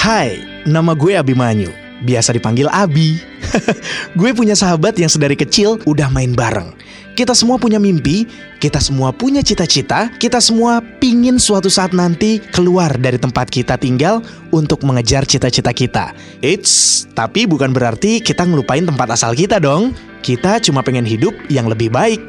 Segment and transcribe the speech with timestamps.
[0.00, 1.68] Hai, nama gue Abimanyu.
[2.08, 3.20] Biasa dipanggil Abi.
[4.18, 6.72] gue punya sahabat yang sedari kecil udah main bareng.
[7.12, 8.24] Kita semua punya mimpi,
[8.64, 14.24] kita semua punya cita-cita, kita semua pingin suatu saat nanti keluar dari tempat kita tinggal
[14.48, 16.16] untuk mengejar cita-cita kita.
[16.40, 19.92] Eits, tapi bukan berarti kita ngelupain tempat asal kita dong.
[20.24, 22.24] Kita cuma pengen hidup yang lebih baik.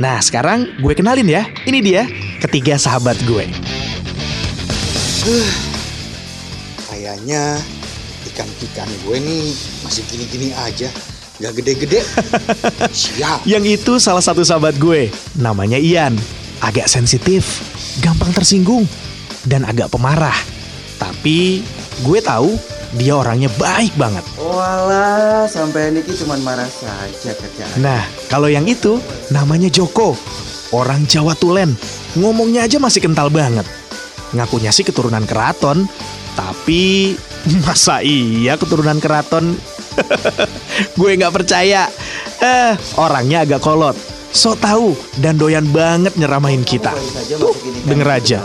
[0.00, 1.44] Nah, sekarang gue kenalin ya.
[1.68, 2.08] Ini dia,
[2.40, 3.44] ketiga sahabat gue.
[7.24, 7.56] Kayaknya
[8.28, 9.48] ikan-ikan gue nih
[9.80, 10.92] masih gini-gini aja.
[11.40, 12.04] Gak gede-gede.
[12.92, 13.48] Siap.
[13.48, 15.08] Yang itu salah satu sahabat gue,
[15.40, 16.20] namanya Ian.
[16.60, 17.64] Agak sensitif,
[18.04, 18.84] gampang tersinggung,
[19.48, 20.36] dan agak pemarah.
[21.00, 21.64] Tapi
[22.04, 22.60] gue tahu
[23.00, 24.28] dia orangnya baik banget.
[24.36, 27.72] Walah, sampai Niki cuma marah saja kerjaan.
[27.80, 29.00] Nah, kalau yang itu
[29.32, 30.12] namanya Joko.
[30.76, 31.72] Orang Jawa Tulen.
[32.20, 33.64] Ngomongnya aja masih kental banget.
[34.36, 35.88] Ngakunya sih keturunan keraton.
[36.34, 37.14] Tapi
[37.62, 39.54] masa iya keturunan keraton?
[40.98, 41.86] Gue nggak percaya.
[42.42, 43.94] Eh, orangnya agak kolot.
[44.34, 46.90] So tahu dan doyan banget nyeramahin kita.
[47.38, 47.54] Tuh,
[47.86, 48.38] denger aja.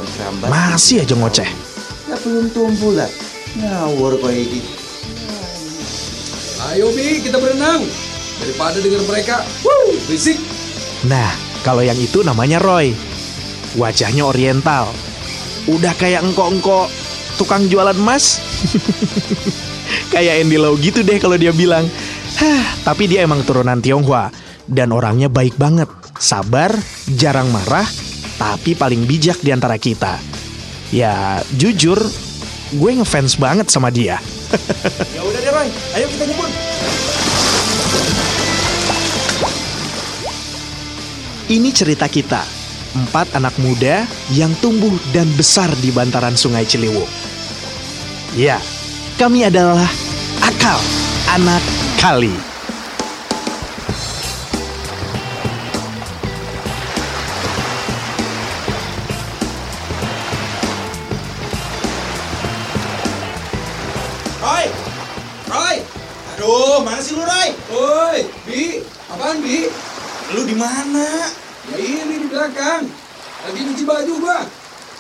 [0.46, 1.50] Masih aja ngoceh.
[2.06, 3.10] Ya belum tumbuh lah.
[3.58, 4.62] Ngawur kok ini.
[6.70, 7.82] Ayo Bi, kita berenang.
[8.38, 10.38] Daripada dengar mereka, wuh, berisik.
[11.10, 11.34] Nah,
[11.66, 12.94] kalau yang itu namanya Roy.
[13.74, 14.94] Wajahnya oriental.
[15.66, 16.88] Udah kayak engkok-engkok
[17.40, 18.44] tukang jualan emas.
[20.14, 21.88] kayak Andy Lau gitu deh kalau dia bilang.
[22.40, 24.32] Hah, tapi dia emang turunan Tionghoa
[24.68, 25.88] dan orangnya baik banget.
[26.20, 26.76] Sabar,
[27.16, 27.88] jarang marah,
[28.36, 30.20] tapi paling bijak di antara kita.
[30.92, 32.00] Ya, jujur,
[32.76, 34.20] gue ngefans banget sama dia.
[35.14, 36.50] Ya udah deh Roy, ayo kita nyebur.
[41.50, 42.42] Ini cerita kita,
[42.98, 47.19] empat anak muda yang tumbuh dan besar di bantaran sungai Ciliwung.
[48.38, 48.62] Ya,
[49.18, 49.90] kami adalah
[50.46, 50.78] Akal,
[51.34, 51.66] anak
[51.98, 52.30] kali.
[64.38, 64.66] Roy,
[65.50, 65.76] Roy.
[66.38, 67.58] Aduh, mana sih lu, Ray?
[67.74, 69.74] Oi, Bi, apaan Bi?
[70.38, 71.34] Lu di mana?
[71.74, 72.86] Ya ini di belakang.
[73.42, 74.46] Lagi nyuci baju gua.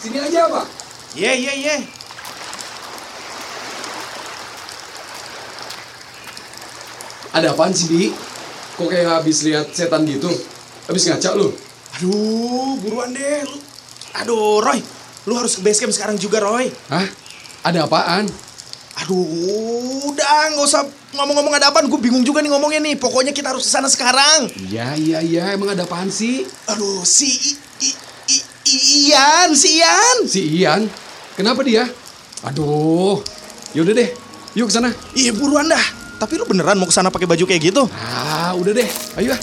[0.01, 0.65] Sini aja apa?
[1.13, 1.98] Ye, ye, ye.
[7.29, 8.09] Ada apaan sih Bi?
[8.75, 10.29] Kok kayak habis lihat setan gitu?
[10.89, 11.53] Habis ngaca lu?
[11.99, 13.45] Aduh, buruan deh.
[13.45, 13.57] Lu.
[14.17, 14.79] Aduh, Roy.
[15.27, 16.71] Lu harus ke base camp sekarang juga, Roy.
[16.89, 17.05] Hah?
[17.61, 18.25] Ada apaan?
[19.03, 19.21] Aduh,
[20.09, 20.81] udah nggak usah
[21.13, 21.85] ngomong-ngomong ada apaan.
[21.85, 22.95] Gue bingung juga nih ngomongnya nih.
[22.97, 24.49] Pokoknya kita harus ke sana sekarang.
[24.57, 25.43] Iya, iya, iya.
[25.53, 26.47] Emang ada apaan sih?
[26.65, 27.51] Aduh, si I,
[27.83, 27.89] I,
[28.31, 30.17] I, I- Ian, si Ian.
[30.25, 30.81] Si Ian?
[31.35, 31.85] Kenapa dia?
[32.41, 33.21] Aduh.
[33.75, 34.09] Yaudah deh.
[34.57, 34.89] Yuk ke sana.
[35.13, 35.98] Iya, buruan dah.
[36.19, 37.87] Tapi lu beneran mau ke sana pakai baju kayak gitu?
[37.95, 38.89] Ah, udah deh.
[39.15, 39.41] Ayo ah.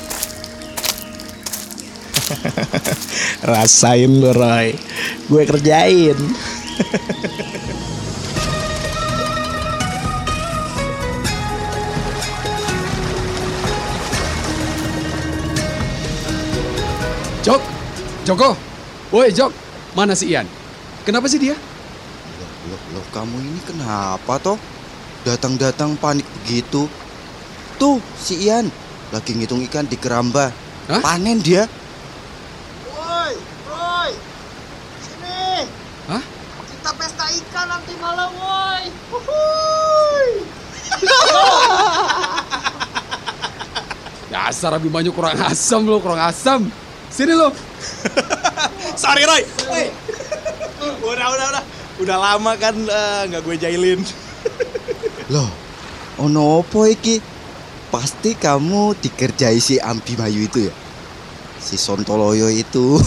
[3.48, 4.76] Rasain lu Roy,
[5.24, 6.18] gue kerjain.
[17.46, 17.62] Jok,
[18.26, 18.58] Joko,
[19.14, 19.54] woi Jok,
[19.94, 20.50] mana si Ian?
[21.06, 21.54] Kenapa sih dia?
[22.66, 24.58] Loh, loh, kamu ini kenapa toh?
[25.26, 26.86] Datang-datang panik begitu.
[27.82, 28.70] Tuh, si Ian
[29.10, 30.54] lagi ngitung ikan di keramba.
[30.86, 31.02] Hah?
[31.02, 31.66] Panen dia.
[32.94, 33.34] Woi,
[33.66, 34.14] Roy,
[35.02, 35.66] sini.
[36.06, 36.22] Hah?
[36.70, 38.86] Kita pesta ikan nanti malam, woi.
[39.10, 40.30] Huhuy.
[44.30, 46.70] Dasar Abimanyu kurang asam lo, kurang asam.
[47.10, 47.50] Sini lo.
[49.02, 49.42] Sorry, Roy.
[49.74, 49.90] Hey.
[51.02, 51.64] udah, udah, udah.
[51.98, 54.06] Udah lama kan eh, nggak gue jailin.
[55.26, 55.50] Loh,
[56.22, 57.18] ono opo iki?
[57.90, 60.74] Pasti kamu dikerjai si Ambi Mayu itu ya?
[61.58, 62.94] Si Sontoloyo itu.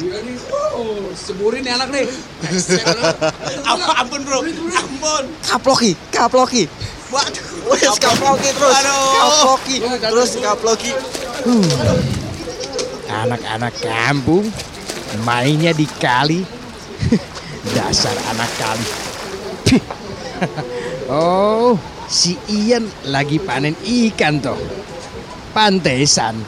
[0.00, 2.08] Iya nih, oh, seburin nih anak nih.
[3.60, 4.40] Apa, ampun, bro.
[4.72, 5.24] Ampun.
[5.44, 6.64] kaploki, kaploki.
[7.12, 7.44] Waduh.
[7.68, 8.74] Wes kaploki terus.
[8.80, 10.92] Kaploki, terus kaploki.
[13.12, 14.48] Anak-anak kampung
[15.28, 16.40] mainnya di kali.
[17.76, 18.86] Dasar anak kali.
[21.10, 21.74] Oh,
[22.06, 24.54] si Ian lagi panen ikan toh.
[25.50, 26.38] Pantesan.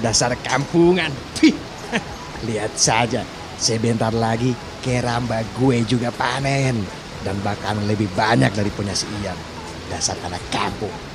[0.00, 1.12] Dasar kampungan.
[2.48, 3.20] Lihat saja,
[3.60, 6.80] sebentar lagi keramba gue juga panen.
[7.20, 9.36] Dan bahkan lebih banyak dari punya si Ian.
[9.92, 11.09] Dasar anak kampung.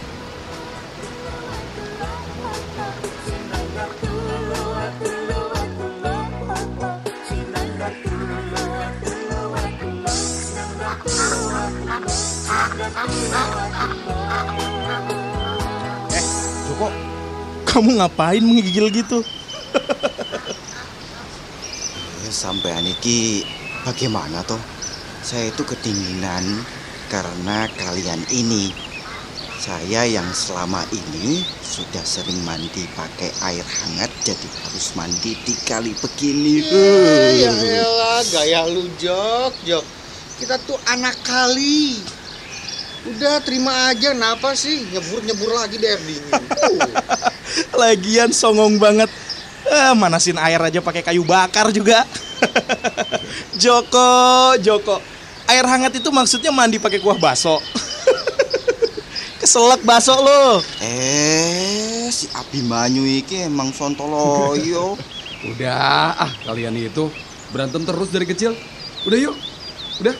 [17.75, 19.19] Kamu ngapain menggigil gitu?
[22.24, 23.44] Eh, Sampai Aniki
[23.83, 24.63] bagaimana toh?
[25.19, 26.63] Saya itu kedinginan
[27.12, 28.72] karena kalian ini.
[29.60, 35.92] Saya yang selama ini sudah sering mandi pakai air hangat jadi harus mandi di kali
[36.00, 36.63] begini.
[37.36, 39.83] Ya elah, gaya lu Jok, Jok.
[40.39, 42.00] Kita tuh anak kali.
[43.05, 46.41] Udah terima aja, kenapa sih nyebur-nyebur lagi di air dingin?
[47.77, 49.13] Lagian songong banget.
[49.69, 52.01] Ah, manasin air aja pakai kayu bakar juga.
[53.61, 54.97] Joko, Joko.
[55.45, 57.61] Air hangat itu maksudnya mandi pakai kuah baso.
[59.41, 60.65] Keselak baso lo.
[60.81, 64.97] Eh, si Abimanyu iki emang sontoloyo.
[65.53, 67.13] Udah, ah kalian itu
[67.53, 68.57] berantem terus dari kecil.
[69.05, 69.37] Udah yuk,
[70.01, 70.15] udah.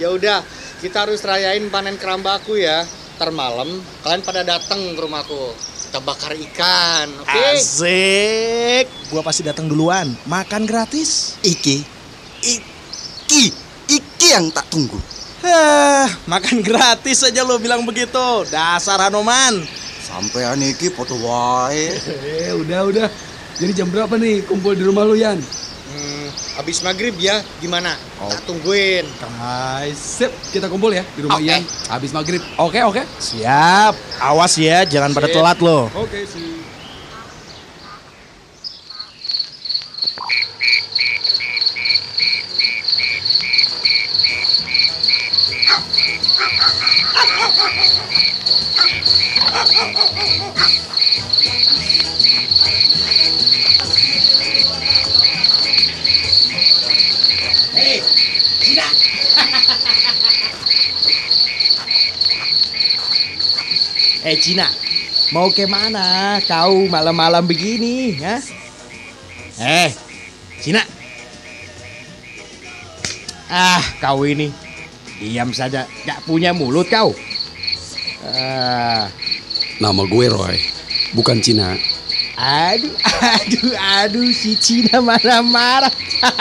[0.00, 0.40] ya udah,
[0.84, 2.84] kita harus rayain panen kerambaku ya.
[3.16, 5.56] Ntar malam kalian pada datang ke rumahku.
[5.88, 7.44] Kita bakar ikan, oke?
[7.56, 8.84] Asik.
[9.08, 10.12] Gua pasti datang duluan.
[10.28, 11.40] Makan gratis.
[11.40, 11.80] Iki,
[12.44, 13.44] iki,
[13.88, 15.00] iki yang tak tunggu.
[15.40, 18.44] Hah, makan gratis aja lo bilang begitu.
[18.52, 19.64] Dasar Hanoman.
[20.04, 21.96] Sampai Aniki foto wae.
[22.44, 23.08] Eh, udah, udah.
[23.56, 25.40] Jadi jam berapa nih kumpul di rumah lu, Yan?
[26.54, 27.98] Hmm, abis maghrib ya, gimana?
[28.22, 29.02] Tak tungguin.
[29.18, 31.50] Guys, sip, kita kumpul ya di rumah Oke.
[31.50, 31.62] Yan.
[31.90, 32.42] Habis maghrib.
[32.54, 33.02] Oke, oke.
[33.18, 33.94] Siap.
[34.22, 35.34] Awas ya, jangan pada Sip.
[35.34, 35.90] telat lo.
[35.98, 36.53] Oke sih.
[64.24, 64.64] Eh Cina,
[65.36, 68.16] mau ke mana kau malam-malam begini?
[68.24, 68.40] Ha?
[69.60, 69.92] Eh,
[70.64, 71.03] Cina.
[73.48, 74.48] Ah, kau ini
[75.20, 77.12] diam saja, gak punya mulut kau.
[78.24, 79.08] Ah,
[79.82, 80.56] Nama gue Roy,
[81.12, 81.74] bukan Cina.
[82.38, 85.92] Aduh, aduh, aduh, si Cina marah-marah.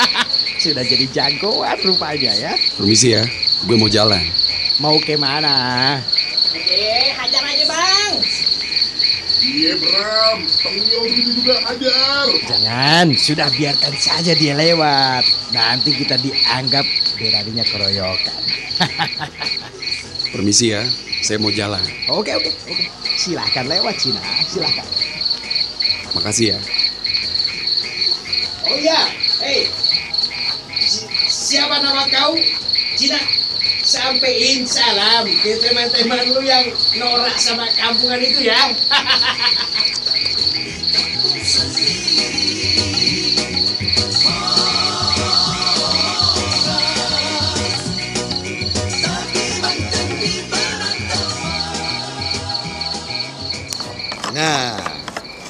[0.64, 2.54] Sudah jadi jagoan rupanya ya.
[2.78, 3.24] Permisi ya,
[3.68, 4.22] gue mau jalan.
[4.80, 6.00] Mau ke mana?
[6.54, 8.14] Eh, hajar aja bang.
[12.48, 15.28] Jangan, sudah biarkan saja dia lewat.
[15.52, 16.88] Nanti kita dianggap
[17.20, 18.42] beraninya keroyokan.
[20.34, 20.82] Permisi ya,
[21.22, 21.78] saya mau jalan.
[22.10, 22.86] Oke, oke, oke.
[23.22, 24.18] Silahkan lewat Cina,
[24.50, 24.82] silahkan.
[26.18, 26.60] Makasih ya.
[28.66, 29.14] Oh iya,
[29.46, 29.70] hei.
[31.30, 32.34] siapa nama kau?
[32.98, 33.22] Cina.
[33.84, 36.66] Sampein salam ke teman-teman lu yang
[36.98, 38.74] norak sama kampungan itu ya.
[54.44, 54.76] Nah,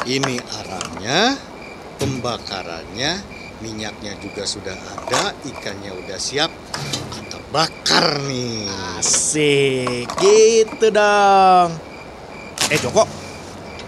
[0.05, 1.33] ini arangnya,
[1.97, 3.25] pembakarannya,
[3.57, 6.53] minyaknya juga sudah ada, ikannya udah siap.
[7.09, 8.69] Kita bakar nih.
[9.01, 11.73] Asik, gitu dong.
[12.69, 13.09] Eh Joko,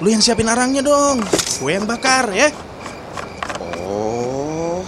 [0.01, 1.22] lu yang siapin arangnya dong.
[1.62, 2.50] Gue yang bakar ya.
[3.86, 4.82] Oh,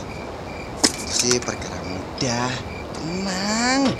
[1.05, 2.49] sih perkara mudah.
[2.97, 3.93] Tenang.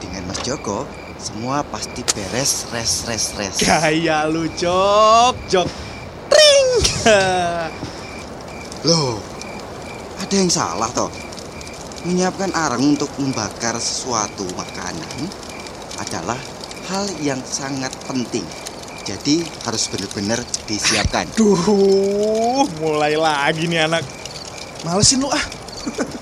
[0.00, 0.88] Dengan Mas Joko,
[1.24, 3.56] semua pasti beres, res, res, res.
[3.64, 5.68] Gaya lu Jok, Jok.
[6.28, 6.68] Tring.
[8.88, 9.16] Loh,
[10.20, 11.08] ada yang salah toh?
[12.04, 15.32] Menyiapkan arang untuk membakar sesuatu makanan
[16.04, 16.36] adalah
[16.92, 18.44] hal yang sangat penting.
[19.08, 21.24] Jadi harus benar-benar disiapkan.
[21.32, 24.04] Duh, mulai lagi nih anak.
[24.84, 25.44] Malesin lu ah.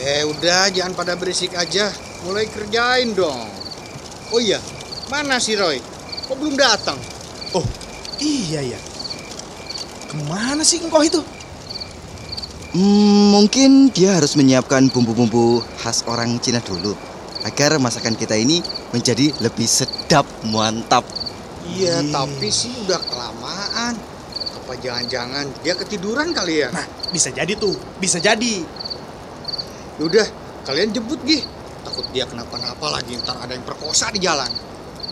[0.00, 1.92] Eh, udah jangan pada berisik aja.
[2.24, 3.59] Mulai kerjain dong.
[4.30, 4.62] Oh iya,
[5.10, 5.82] mana si Roy?
[6.30, 6.94] Kok belum datang?
[7.50, 7.66] Oh,
[8.22, 8.78] iya ya.
[10.06, 11.18] Ke mana sih engkau itu?
[12.70, 16.94] Hmm, mungkin dia harus menyiapkan bumbu-bumbu khas orang Cina dulu
[17.42, 18.62] agar masakan kita ini
[18.94, 21.02] menjadi lebih sedap, mantap.
[21.66, 22.14] Iya, Ih.
[22.14, 23.98] tapi sih udah kelamaan.
[24.62, 26.70] Apa jangan-jangan dia ketiduran kali ya?
[26.70, 28.62] Nah, bisa jadi tuh, bisa jadi.
[29.98, 30.30] Yaudah,
[30.70, 31.42] kalian jemput gih.
[32.00, 34.48] Takut dia kenapa-napa lagi ntar ada yang perkosa di jalan.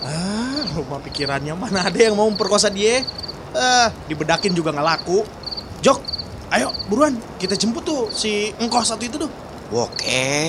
[0.01, 3.05] Ah, lupa pikirannya mana ada yang mau memperkosa dia.
[3.53, 5.21] Ah, dibedakin juga nggak laku.
[5.85, 6.01] Jok,
[6.49, 9.29] ayo buruan kita jemput tuh si engkau satu itu tuh.
[9.69, 10.49] Oke.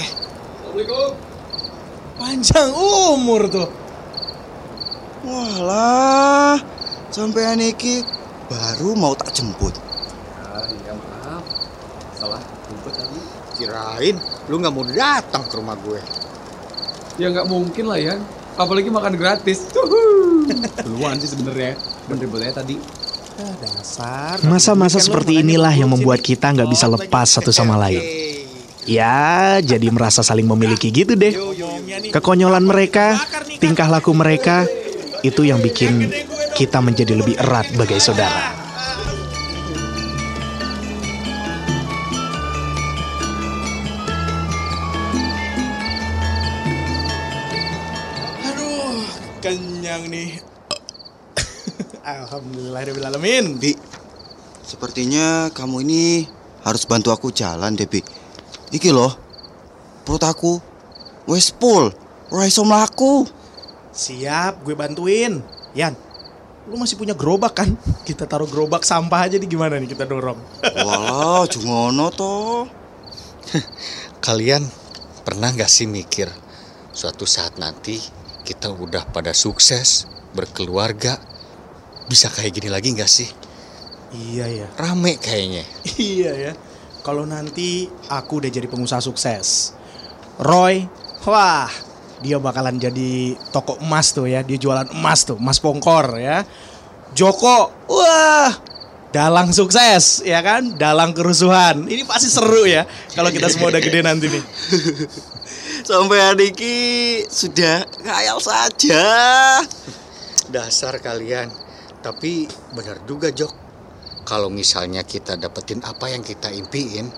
[0.63, 1.11] Assalamualaikum.
[2.15, 3.67] Panjang umur tuh.
[5.27, 6.55] Walah,
[7.11, 7.99] Sampean iki
[8.47, 9.75] baru mau tak jemput.
[10.39, 11.43] Ah, iya maaf.
[12.15, 13.19] Salah jemput tadi.
[13.59, 14.15] Kirain
[14.47, 15.99] lu nggak mau datang ke rumah gue.
[17.19, 18.15] Ya nggak mungkin lah ya.
[18.55, 19.67] Apalagi makan gratis.
[20.87, 21.75] Duluan sih sebenarnya.
[22.07, 22.79] Dan ribetnya tadi.
[23.39, 24.35] Ah, dasar.
[24.47, 28.01] Masa-masa Kan seperti inilah yang membuat kita nggak bisa Oh, lepas satu sama lain.
[28.89, 31.37] Ya, jadi merasa saling memiliki gitu deh.
[32.09, 33.21] Kekonyolan mereka,
[33.61, 34.65] tingkah laku mereka,
[35.21, 36.09] itu yang bikin
[36.57, 38.58] kita menjadi lebih erat bagai saudara.
[49.89, 50.37] Kenyang nih.
[52.21, 53.57] Alhamdulillahirrahmanirrahim.
[53.57, 53.73] Bi,
[54.61, 56.29] sepertinya kamu ini
[56.61, 58.05] harus bantu aku jalan deh, Bi.
[58.69, 59.17] Iki loh,
[60.05, 60.61] perut aku
[61.25, 61.89] wes full,
[62.29, 63.25] ora iso mlaku.
[63.89, 65.41] Siap, gue bantuin.
[65.73, 65.97] Yan,
[66.69, 67.73] lu masih punya gerobak kan?
[68.05, 70.37] Kita taruh gerobak sampah aja nih gimana nih kita dorong.
[70.85, 72.69] Walah, jungono toh.
[74.21, 74.69] Kalian
[75.25, 76.29] pernah nggak sih mikir
[76.93, 78.18] suatu saat nanti
[78.49, 81.21] kita udah pada sukses, berkeluarga,
[82.09, 83.29] bisa kayak gini lagi nggak sih?
[84.09, 84.67] iya ya.
[84.73, 85.61] Rame kayaknya.
[86.01, 86.53] Iya ya.
[87.05, 89.77] Kalau nanti aku udah jadi pengusaha sukses.
[90.41, 90.89] Roy,
[91.29, 91.69] wah,
[92.25, 94.41] dia bakalan jadi toko emas tuh ya.
[94.41, 96.41] Dia jualan emas tuh, emas pongkor ya.
[97.13, 98.49] Joko, wah,
[99.13, 100.73] dalang sukses ya kan?
[100.73, 101.85] Dalang kerusuhan.
[101.85, 104.43] Ini pasti seru ya kalau kita semua udah gede nanti nih.
[105.89, 106.77] Sampai iki
[107.25, 109.01] sudah khayal saja.
[110.53, 111.49] Dasar kalian.
[112.05, 112.45] Tapi
[112.77, 113.49] benar juga Jok.
[114.21, 117.09] Kalau misalnya kita dapetin apa yang kita impiin,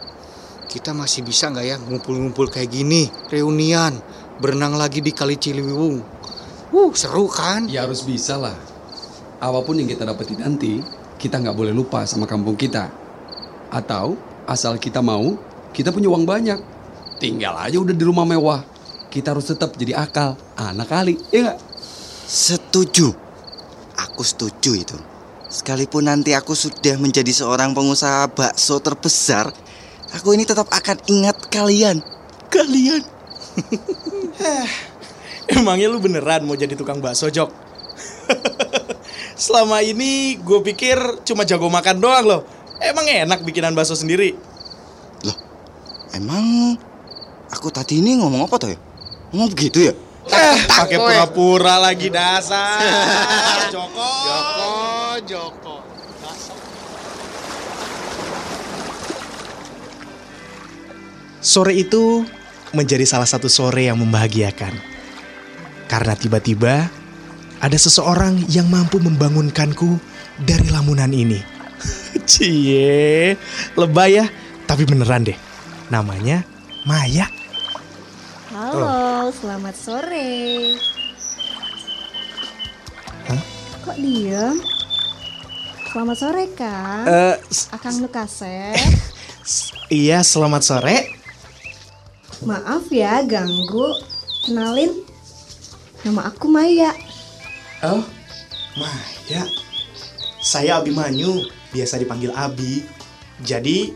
[0.72, 4.00] kita masih bisa nggak ya ngumpul-ngumpul kayak gini, reunian,
[4.40, 6.00] berenang lagi di Kali Ciliwung.
[6.72, 7.68] Uh, seru kan?
[7.68, 8.56] Ya harus bisa lah.
[9.44, 10.80] Apa pun yang kita dapetin nanti,
[11.20, 12.88] kita nggak boleh lupa sama kampung kita.
[13.68, 14.16] Atau
[14.48, 15.36] asal kita mau,
[15.75, 16.71] kita punya uang banyak.
[17.22, 18.66] Tinggal aja udah di rumah mewah.
[19.13, 21.60] Kita harus tetap jadi akal, anak kali, ya nggak?
[22.25, 23.13] Setuju.
[24.10, 24.98] Aku setuju itu.
[25.46, 29.54] Sekalipun nanti aku sudah menjadi seorang pengusaha bakso terbesar,
[30.18, 32.01] aku ini tetap akan ingat kalian.
[32.50, 33.06] Kalian.
[35.62, 37.54] Emangnya lu beneran mau jadi tukang bakso jok?
[39.46, 42.42] Selama ini gue pikir cuma jago makan doang loh.
[42.82, 44.34] Emang enak bikinan bakso sendiri?
[45.28, 45.38] Loh,
[46.16, 46.80] emang
[47.51, 48.79] aku tadi ini ngomong apa tuh ya?
[49.36, 49.93] Ngomong begitu ya?
[50.31, 52.79] Eh, pakai pura-pura lagi dasar.
[53.74, 54.12] Joko.
[54.25, 54.72] Joko,
[55.27, 55.75] Joko.
[61.41, 62.24] Sore itu
[62.72, 64.77] menjadi salah satu sore yang membahagiakan.
[65.89, 66.88] Karena tiba-tiba
[67.60, 70.00] ada seseorang yang mampu membangunkanku
[70.39, 71.41] dari lamunan ini.
[72.29, 73.36] Cie,
[73.75, 74.25] lebay ya,
[74.70, 75.38] tapi beneran deh.
[75.89, 76.46] Namanya
[76.86, 77.40] Maya.
[78.62, 80.30] Halo, selamat sore.
[83.25, 83.41] Hah?
[83.82, 84.53] Kok diem?
[85.89, 87.10] Selamat sore, Kang.
[87.10, 88.77] Eh, s- Akang Nukasep.
[89.41, 91.10] s- iya, selamat sore.
[92.46, 93.98] Maaf ya ganggu.
[94.46, 94.94] Kenalin,
[96.06, 96.94] nama aku Maya.
[97.82, 98.06] Oh,
[98.77, 99.41] Maya.
[100.38, 101.34] Saya Abimanyu,
[101.74, 102.86] biasa dipanggil Abi.
[103.41, 103.89] Jadi,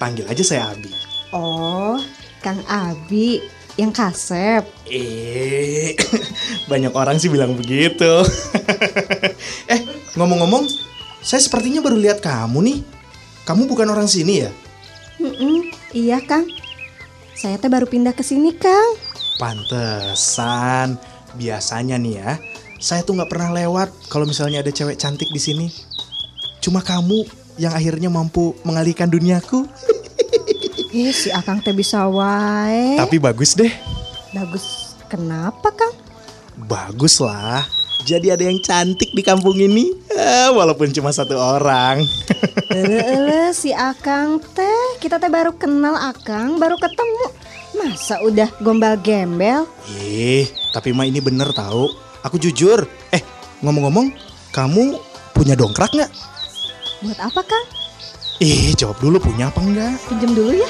[0.00, 0.88] panggil aja saya Abi.
[1.36, 2.00] Oh,
[2.40, 3.44] Kang Abi
[3.76, 4.64] yang kasep.
[4.88, 5.92] Eh,
[6.70, 8.24] banyak orang sih bilang begitu.
[9.72, 9.80] eh,
[10.16, 10.64] ngomong-ngomong,
[11.20, 12.78] saya sepertinya baru lihat kamu nih.
[13.44, 14.50] Kamu bukan orang sini ya?
[15.22, 16.48] Mm-mm, iya, Kang.
[17.36, 18.96] Saya teh baru pindah ke sini, Kang.
[19.36, 20.96] Pantesan.
[21.36, 22.40] Biasanya nih ya,
[22.80, 25.68] saya tuh nggak pernah lewat kalau misalnya ada cewek cantik di sini.
[26.64, 27.28] Cuma kamu
[27.60, 29.68] yang akhirnya mampu mengalihkan duniaku.
[30.96, 32.96] Ih, si Akang teh bisa wae.
[32.96, 33.68] Tapi bagus deh.
[34.32, 34.96] Bagus.
[35.12, 35.92] Kenapa, Kang?
[36.56, 37.68] Bagus lah.
[38.08, 39.92] Jadi ada yang cantik di kampung ini.
[40.08, 42.00] Eh, walaupun cuma satu orang.
[42.72, 47.28] Ele-ele si Akang teh, kita teh baru kenal Akang, baru ketemu.
[47.76, 49.68] Masa udah gombal gembel?
[50.00, 51.92] Ih, tapi mah ini bener tahu.
[52.24, 52.88] Aku jujur.
[53.12, 53.20] Eh,
[53.60, 54.16] ngomong-ngomong,
[54.48, 54.96] kamu
[55.36, 56.08] punya dongkrak nggak?
[57.04, 57.75] Buat apa Kang?
[58.36, 59.96] Ih, jawab dulu punya apa enggak?
[60.12, 60.68] Pinjem dulu ya.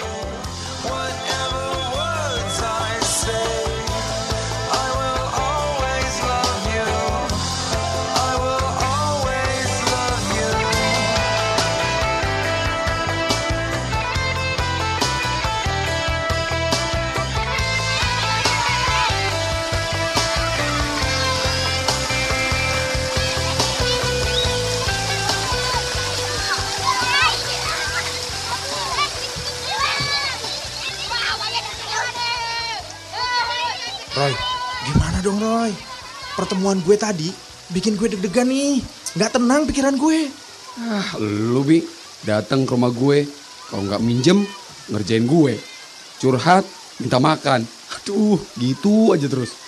[36.46, 37.26] Pertemuan gue tadi
[37.74, 38.78] bikin gue deg-degan nih.
[39.18, 40.30] Nggak tenang pikiran gue.
[40.78, 41.82] Ah, lu Bi,
[42.22, 43.26] datang ke rumah gue.
[43.66, 44.46] Kalau nggak minjem,
[44.86, 45.58] ngerjain gue.
[46.22, 46.62] Curhat,
[47.02, 47.66] minta makan.
[47.98, 49.58] Aduh, gitu aja terus.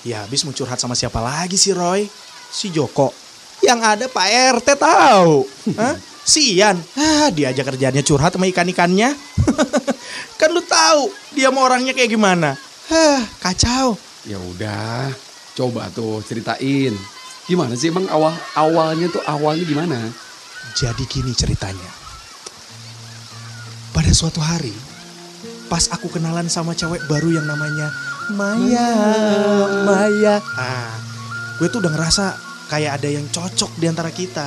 [0.00, 2.08] Ya habis mau curhat sama siapa lagi sih Roy?
[2.48, 3.12] Si Joko.
[3.60, 4.28] Yang ada Pak
[4.64, 5.44] RT tahu.
[5.76, 5.92] Hah?
[6.24, 6.80] Si Ian.
[6.96, 9.12] Ah, diajak kerjaannya curhat sama ikan-ikannya.
[10.40, 12.56] kan lu tahu dia mau orangnya kayak gimana.
[12.88, 14.00] Hah, kacau.
[14.24, 15.12] Ya udah,
[15.58, 16.94] coba tuh ceritain.
[17.50, 19.98] Gimana sih emang awal awalnya tuh awalnya gimana?
[20.78, 21.90] Jadi gini ceritanya.
[23.90, 24.70] Pada suatu hari,
[25.66, 27.90] pas aku kenalan sama cewek baru yang namanya
[28.30, 28.90] Maya,
[29.82, 30.36] Maya.
[30.54, 30.94] Ah,
[31.58, 32.38] gue tuh udah ngerasa
[32.70, 34.46] kayak ada yang cocok di antara kita.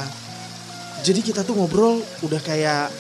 [1.02, 2.94] Jadi kita tuh ngobrol udah kayak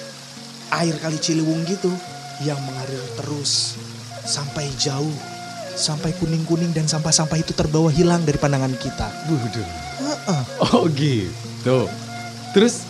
[0.81, 1.93] air kali Ciliwung gitu
[2.41, 3.77] yang mengalir terus
[4.25, 5.30] sampai jauh.
[5.73, 9.07] Sampai kuning-kuning dan sampah-sampah itu terbawa hilang dari pandangan kita.
[9.27, 9.67] Buduh.
[10.01, 10.41] Heeh.
[10.71, 11.87] Oh gitu.
[12.51, 12.85] Terus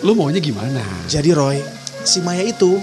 [0.00, 0.80] lu maunya gimana?
[1.06, 1.60] Jadi Roy,
[2.02, 2.80] si Maya itu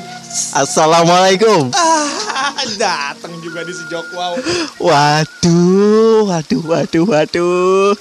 [0.54, 1.72] Assalamualaikum.
[1.74, 4.36] ah datang juga di si Jokwau.
[4.78, 7.94] Waduh, waduh, waduh, waduh.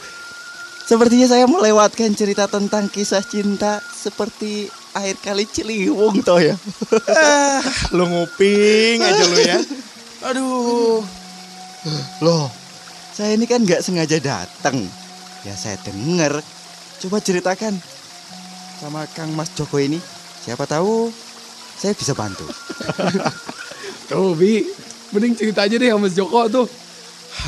[0.86, 6.54] Sepertinya saya melewatkan cerita tentang kisah cinta seperti air kali Ciliwung toh ya.
[7.10, 9.58] Ah, lu nguping aja lu ya.
[10.26, 11.06] Aduh.
[12.18, 12.50] Loh,
[13.14, 14.82] saya ini kan nggak sengaja datang.
[15.46, 16.42] Ya saya dengar.
[16.98, 17.78] Coba ceritakan
[18.82, 20.02] sama Kang Mas Joko ini.
[20.42, 21.14] Siapa tahu
[21.78, 22.42] saya bisa bantu.
[24.10, 24.66] Tuh Bi,
[25.14, 26.66] mending cerita aja deh sama Mas Joko tuh.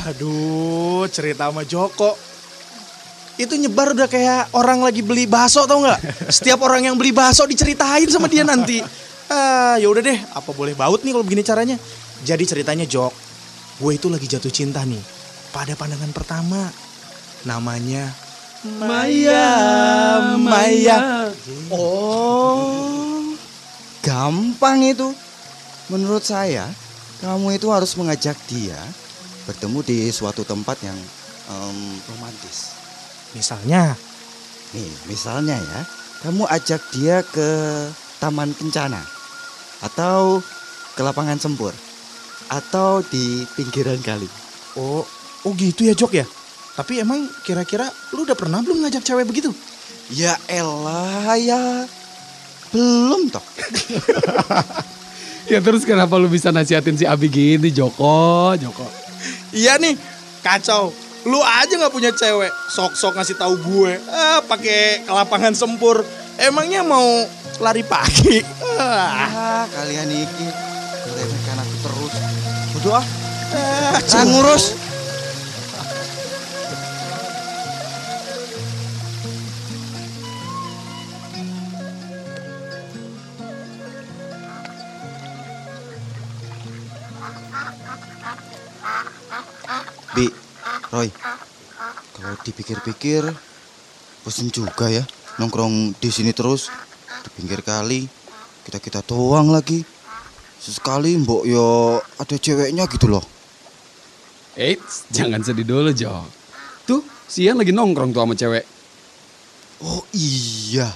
[0.07, 2.15] Aduh, cerita sama Joko.
[3.39, 6.31] Itu nyebar udah kayak orang lagi beli bakso tau nggak?
[6.31, 8.79] Setiap orang yang beli bakso diceritain sama dia nanti.
[9.29, 11.77] Ah, ya udah deh, apa boleh baut nih kalau begini caranya?
[12.23, 13.13] Jadi ceritanya Jok,
[13.79, 15.01] gue itu lagi jatuh cinta nih.
[15.49, 16.69] Pada pandangan pertama,
[17.47, 18.13] namanya
[18.59, 19.47] Maya,
[20.35, 21.31] Maya.
[21.71, 23.33] Oh,
[24.03, 25.09] gampang itu.
[25.89, 26.69] Menurut saya,
[27.23, 28.77] kamu itu harus mengajak dia
[29.49, 30.99] bertemu di suatu tempat yang
[31.49, 32.77] em, romantis.
[33.33, 33.97] Misalnya,
[34.69, 35.81] Nih, misalnya ya,
[36.21, 37.49] kamu ajak dia ke
[38.21, 39.01] Taman Kencana
[39.81, 40.45] atau
[40.93, 41.73] ke lapangan Sempur
[42.49, 44.25] atau di pinggiran kali.
[44.75, 45.05] oh,
[45.45, 46.25] oh gitu ya Jok ya?
[46.75, 47.85] Tapi emang kira-kira
[48.15, 49.51] lu udah pernah belum ngajak cewek begitu?
[50.09, 51.85] Ya elah ya.
[52.73, 53.43] Belum toh.
[55.49, 58.85] Ya terus kenapa lu bisa nasihatin si Abi gini Joko, Joko?
[59.49, 59.97] Iya nih,
[60.45, 60.93] kacau.
[61.25, 63.97] Lu aja nggak punya cewek, sok-sok ngasih tahu gue.
[64.13, 66.05] Ah, pakai lapangan sempur.
[66.37, 67.25] Emangnya mau
[67.57, 68.45] lari pagi?
[68.77, 70.78] Ah, Ah, kalian iki terus.
[72.89, 73.05] Ah.
[73.05, 74.73] ah, Saya ngurus.
[90.17, 90.25] Bi,
[90.89, 91.13] Roy,
[92.17, 93.21] kalau dipikir-pikir,
[94.25, 95.05] bosan juga ya
[95.37, 96.73] nongkrong di sini terus
[97.21, 98.09] di pinggir kali
[98.65, 99.98] kita kita doang lagi.
[100.59, 101.67] Sesekali mbok yo
[102.19, 103.23] ada ceweknya gitu loh.
[104.59, 106.27] Eits, jangan sedih dulu Jok.
[106.83, 106.99] Tuh,
[107.31, 108.67] si Ian lagi nongkrong tuh sama cewek.
[109.79, 110.91] Oh iya.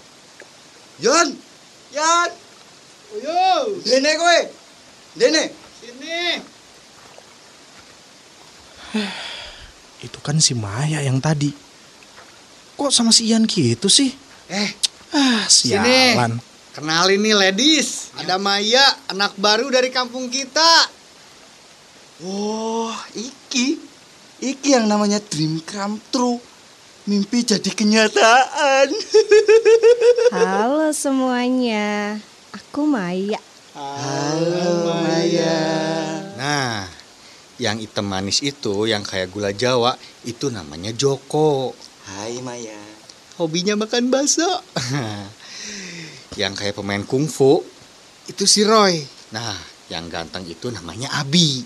[0.99, 1.32] Yan,
[1.95, 2.30] Yan,
[3.13, 3.39] Yo,
[3.86, 4.39] dene kowe,
[5.15, 5.43] dene.
[5.80, 6.41] sini.
[10.06, 11.54] itu kan si Maya yang tadi.
[12.76, 14.12] Kok sama si Ian gitu sih?
[14.52, 14.69] Eh,
[15.13, 16.17] Ah, Sini.
[16.74, 17.06] Sialan.
[17.06, 18.10] kenalin nih ladies.
[18.18, 18.82] Ada Maya,
[19.14, 20.90] anak baru dari kampung kita.
[22.26, 23.78] Oh, iki,
[24.42, 26.42] iki yang namanya dream come true.
[27.04, 28.88] Mimpi jadi kenyataan.
[30.40, 32.16] Halo semuanya,
[32.56, 33.44] aku Maya.
[33.76, 35.60] Halo Maya.
[36.40, 36.88] Nah,
[37.60, 41.76] yang hitam manis itu, yang kayak gula Jawa, itu namanya Joko.
[42.08, 42.80] Hai Maya.
[43.36, 44.48] Hobinya makan bakso.
[46.34, 47.62] yang kayak pemain kungfu,
[48.26, 49.04] itu si Roy.
[49.34, 49.58] Nah,
[49.89, 51.62] yang ganteng itu namanya Abi.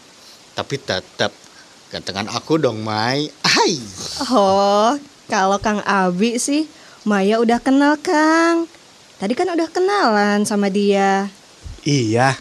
[0.58, 1.32] Tapi tetap
[1.94, 3.30] gantengan aku dong, Mai.
[3.46, 3.74] Hai.
[4.28, 4.98] Oh,
[5.32, 6.68] kalau Kang Abi sih,
[7.08, 8.68] Maya udah kenal Kang.
[9.18, 11.32] Tadi kan udah kenalan sama dia.
[11.88, 12.36] Iya.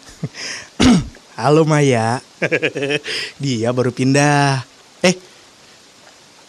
[1.40, 2.20] Halo Maya.
[3.42, 4.64] Dia baru pindah.
[5.04, 5.16] Eh,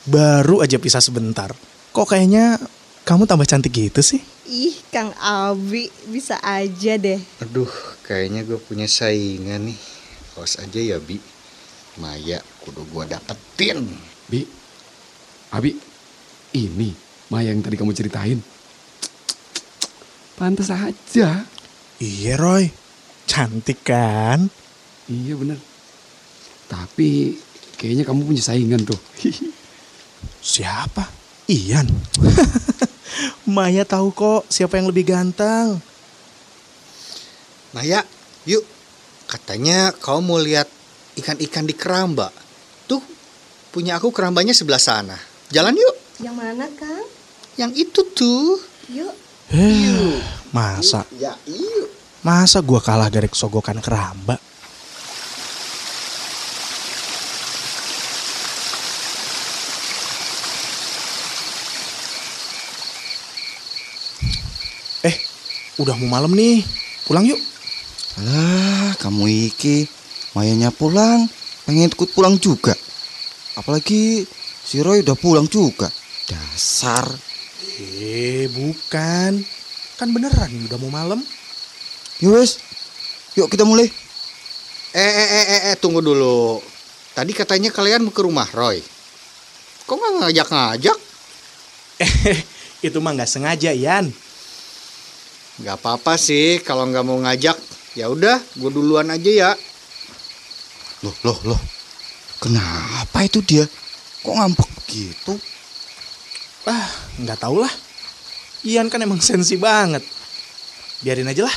[0.07, 1.51] baru aja pisah sebentar.
[1.91, 2.59] Kok kayaknya
[3.07, 4.19] kamu tambah cantik gitu sih?
[4.51, 7.23] Ih, Kang Abi bisa aja deh.
[7.39, 7.71] Aduh,
[8.03, 9.79] kayaknya gue punya saingan nih.
[10.35, 11.15] Awas aja ya, Bi.
[11.97, 13.87] Maya kudu gua dapetin.
[14.27, 14.43] Bi,
[15.49, 15.73] Abi,
[16.53, 16.93] ini
[17.31, 18.43] Maya yang tadi kamu ceritain.
[20.37, 21.47] Pantas aja.
[21.97, 22.69] Iya Roy,
[23.25, 24.51] cantik kan?
[25.09, 25.57] Iya bener.
[26.69, 27.39] Tapi
[27.79, 28.99] kayaknya kamu punya saingan tuh.
[30.53, 31.09] Siapa?
[31.49, 31.89] Ian.
[33.47, 35.79] Maya tahu kok siapa yang lebih ganteng.
[37.73, 38.01] Maya,
[38.47, 38.63] yuk.
[39.27, 40.71] Katanya kau mau lihat
[41.19, 42.31] ikan-ikan di keramba.
[42.87, 43.03] Tuh,
[43.75, 45.17] punya aku kerambanya sebelah sana.
[45.51, 45.95] Jalan yuk.
[46.23, 47.05] Yang mana, Kang?
[47.59, 48.57] Yang itu tuh.
[48.89, 49.13] Yuk.
[49.51, 50.19] Eh,
[50.55, 51.03] masa?
[51.19, 51.91] Ya, yuk.
[52.25, 54.35] Masa gua kalah dari kesogokan keramba?
[65.81, 66.61] Udah mau malam nih.
[67.05, 67.39] Pulang yuk.
[68.17, 69.85] Alah, kamu iki
[70.37, 71.25] Mayanya pulang,
[71.65, 72.77] pengen ikut pulang juga.
[73.57, 74.21] Apalagi
[74.61, 75.89] si Roy udah pulang juga.
[76.29, 77.09] Dasar.
[77.81, 79.41] Eh, bukan.
[79.97, 81.17] Kan beneran udah mau malam.
[82.21, 82.61] Yowes,
[83.33, 83.89] yuk kita mulai.
[84.93, 86.61] Eh, eh, eh, eh, eh, tunggu dulu.
[87.17, 88.77] Tadi katanya kalian mau ke rumah Roy.
[89.89, 90.97] Kok nggak ngajak-ngajak?
[91.97, 92.37] Eh,
[92.93, 94.13] itu mah nggak sengaja, Ian.
[95.57, 97.57] Gak apa-apa sih kalau nggak mau ngajak.
[97.97, 99.51] Ya udah, gue duluan aja ya.
[101.01, 101.61] Loh, loh, loh.
[102.37, 103.65] Kenapa itu dia?
[104.21, 105.33] Kok ngambek begitu?
[106.69, 106.85] Ah,
[107.17, 107.73] nggak tau lah.
[108.69, 110.05] Ian kan emang sensi banget.
[111.01, 111.55] Biarin aja lah.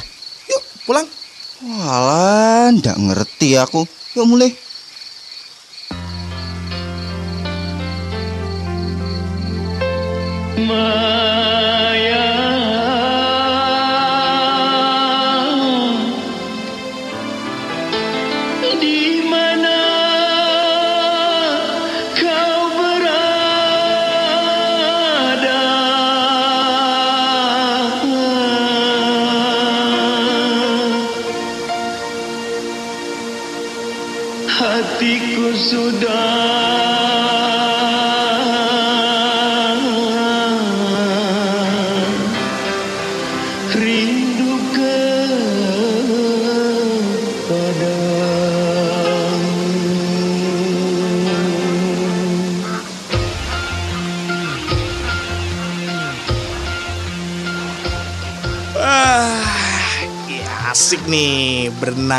[0.48, 1.08] Yuk, pulang.
[1.60, 3.84] Walah, ndak ngerti aku.
[4.16, 4.48] Yuk mulai.
[10.56, 10.64] Di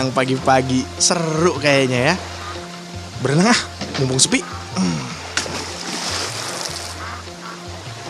[0.01, 0.81] berenang pagi-pagi.
[0.97, 2.15] Seru kayaknya ya.
[3.21, 3.59] Berenang ah,
[4.01, 4.41] mumpung sepi.
[4.73, 5.01] Hmm.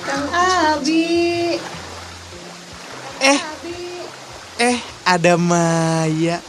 [0.07, 1.59] Kang Abi.
[3.19, 3.39] Eh,
[4.63, 6.39] eh, ada Maya.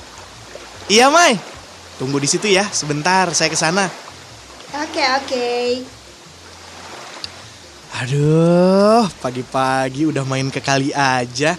[0.87, 1.35] Iya, Mai.
[1.99, 3.27] Tunggu di situ ya, sebentar.
[3.35, 3.91] Saya ke sana.
[4.79, 5.51] Oke, oke.
[7.99, 11.59] Aduh, pagi-pagi udah main ke kali aja.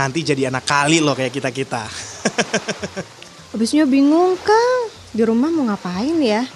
[0.00, 1.84] Nanti jadi anak kali loh kayak kita-kita.
[3.52, 4.88] Habisnya bingung, Kang.
[5.12, 6.48] Di rumah mau ngapain ya?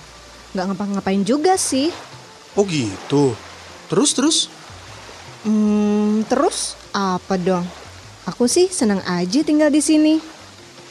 [0.56, 1.92] Nggak ngapa-ngapain juga sih.
[2.56, 3.36] Oh gitu.
[3.92, 4.36] Terus, terus?
[5.44, 7.68] Hmm, terus apa dong?
[8.24, 10.16] Aku sih senang aja tinggal di sini.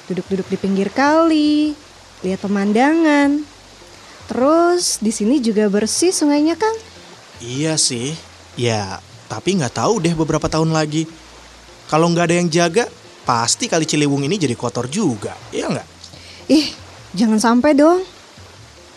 [0.06, 1.74] Duduk-duduk di pinggir kali,
[2.22, 3.42] lihat pemandangan.
[4.30, 6.78] Terus di sini juga bersih sungainya, Kang.
[7.42, 8.14] Iya sih.
[8.54, 11.10] Ya, tapi nggak tahu deh beberapa tahun lagi.
[11.94, 12.90] Kalau nggak ada yang jaga,
[13.22, 15.38] pasti kali Ciliwung ini jadi kotor juga.
[15.54, 15.88] Iya nggak?
[16.50, 16.74] Ih,
[17.14, 18.02] jangan sampai dong.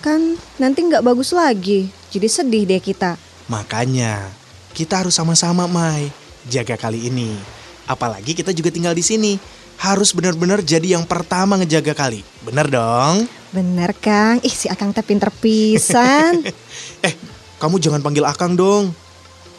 [0.00, 1.92] Kan nanti nggak bagus lagi.
[2.08, 3.20] Jadi sedih deh kita.
[3.52, 4.32] Makanya,
[4.72, 6.08] kita harus sama-sama, Mai.
[6.48, 7.36] Jaga kali ini.
[7.84, 9.36] Apalagi kita juga tinggal di sini.
[9.76, 12.24] Harus benar-benar jadi yang pertama ngejaga kali.
[12.48, 13.28] Bener dong?
[13.52, 14.40] Bener, Kang.
[14.40, 16.40] Ih, si Akang teh pinter pisan.
[17.04, 17.12] Eh,
[17.60, 18.88] kamu jangan panggil Akang dong.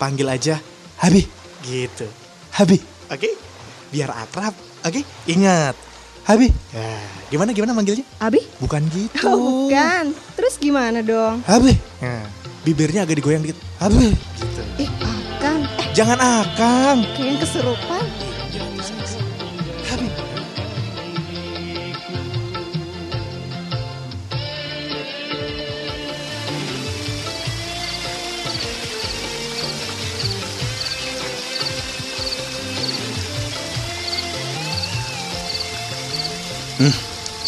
[0.01, 0.57] Panggil aja
[0.97, 1.21] Habi.
[1.61, 2.09] Gitu.
[2.57, 2.96] Habi.
[3.07, 3.29] Oke?
[3.87, 4.51] Biar akrab.
[4.83, 5.01] Oke?
[5.27, 5.75] Ingat.
[6.27, 6.51] Habi.
[6.75, 6.99] Ya,
[7.31, 8.03] gimana gimana manggilnya?
[8.19, 8.43] Abi?
[8.59, 9.23] Bukan gitu.
[9.23, 10.11] Oh, bukan.
[10.35, 11.39] Terus gimana dong?
[11.47, 11.71] Habi.
[12.03, 12.27] Nah,
[12.67, 13.55] bibirnya agak digoyang dikit.
[13.79, 14.11] Habi.
[14.11, 14.61] Gitu.
[14.83, 15.63] Ih, Akang.
[15.63, 16.97] Eh, Jangan Akang.
[17.15, 17.39] kayak yang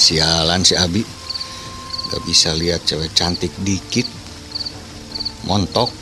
[0.10, 1.06] Sialan si Abi.
[2.10, 4.10] Gak bisa lihat cewek cantik dikit.
[5.46, 5.94] Montok.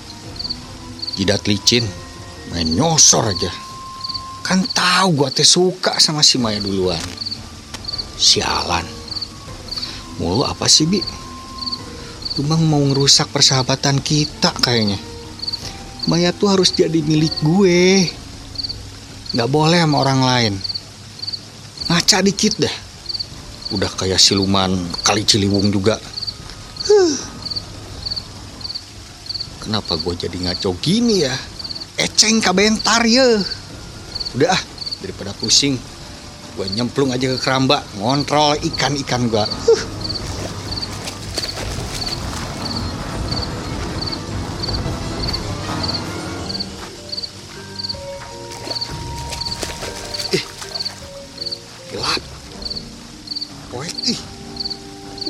[1.19, 1.83] Jidat licin.
[2.55, 3.51] Main nyosor aja.
[4.47, 7.03] Kan tahu gua teh suka sama si Maya duluan.
[8.15, 8.87] Sialan.
[10.23, 11.03] Mulu apa sih, Bi?
[12.39, 14.95] Cuma mau ngerusak persahabatan kita kayaknya.
[16.07, 18.07] Maya tuh harus jadi milik gue.
[19.35, 20.53] Nggak boleh sama orang lain.
[21.91, 22.86] Ngaca dikit dah.
[23.75, 24.71] Udah kayak siluman
[25.03, 25.99] kali Ciliwung juga.
[26.87, 27.15] Huh.
[29.59, 31.35] Kenapa gue jadi ngaco gini ya?
[31.99, 33.43] Eceng kabentar ya.
[34.39, 34.61] Udah ah,
[35.03, 35.75] daripada pusing.
[36.55, 39.43] Gue nyemplung aja ke keramba, ngontrol ikan-ikan gue.
[39.43, 39.96] Huh.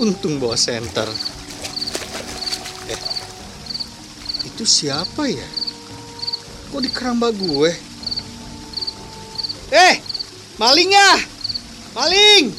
[0.08, 1.04] Untung bawa senter.
[2.88, 3.02] Eh.
[4.48, 5.44] Itu siapa ya?
[6.72, 7.72] Kok di keramba gue?
[9.68, 9.96] Eh,
[10.56, 11.12] maling ya?
[11.92, 12.56] Maling!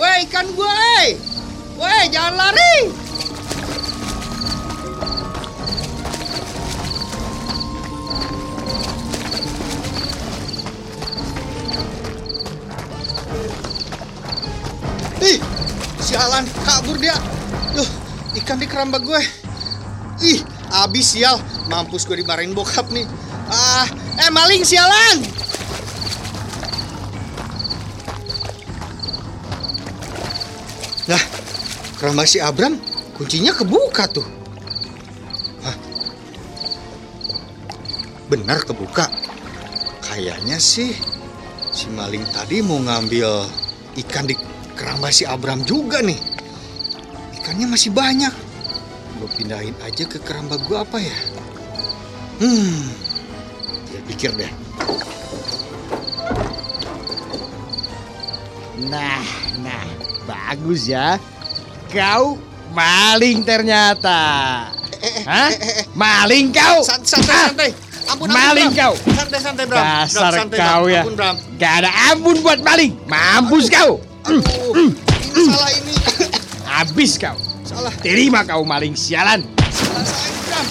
[0.00, 0.72] Weh, ikan gue,
[1.04, 1.20] eh!
[1.76, 3.07] Weh, jangan lari!
[16.18, 17.14] Sialan, kabur dia.
[17.78, 17.86] Loh,
[18.42, 19.22] ikan di keramba gue.
[20.18, 20.42] Ih,
[20.82, 21.38] abis sial.
[21.70, 23.06] Mampus gue dimarahin bokap nih.
[23.46, 23.86] Ah,
[24.18, 25.22] eh maling sialan.
[31.06, 31.22] Nah,
[32.02, 32.74] keramba si Abram
[33.14, 34.26] kuncinya kebuka tuh.
[35.62, 35.76] Hah?
[38.26, 39.06] Benar kebuka.
[40.02, 40.98] Kayaknya sih
[41.70, 43.46] si maling tadi mau ngambil
[44.02, 44.34] ikan di
[44.98, 46.18] keramba si Abram juga nih.
[47.38, 48.34] Ikannya masih banyak.
[49.22, 51.14] Gue pindahin aja ke keramba gue apa ya?
[52.42, 52.82] Hmm,
[53.94, 54.50] dia pikir deh.
[58.90, 59.22] Nah,
[59.62, 59.86] nah,
[60.26, 61.14] bagus ya.
[61.94, 62.34] Kau
[62.74, 64.18] maling ternyata.
[65.22, 65.50] Hah?
[65.94, 66.82] Maling kau?
[66.82, 67.70] Sant- Santai, santai.
[68.10, 68.82] Ampun, ampun, Maling Bram.
[68.82, 68.94] kau.
[69.14, 69.78] Santai, santai, Bram.
[69.78, 70.90] Dasar Bram, santai, kau Bram.
[70.90, 71.02] ya.
[71.06, 71.34] Ampun, Bram.
[71.54, 72.92] Gak ada ampun buat maling.
[73.06, 74.07] Mampus kau.
[74.28, 75.94] Aduh, ini salah ini.
[76.68, 77.36] Habis kau.
[77.64, 79.40] salah, Terima kau maling sialan.
[79.72, 80.66] salah saya ini, Bram.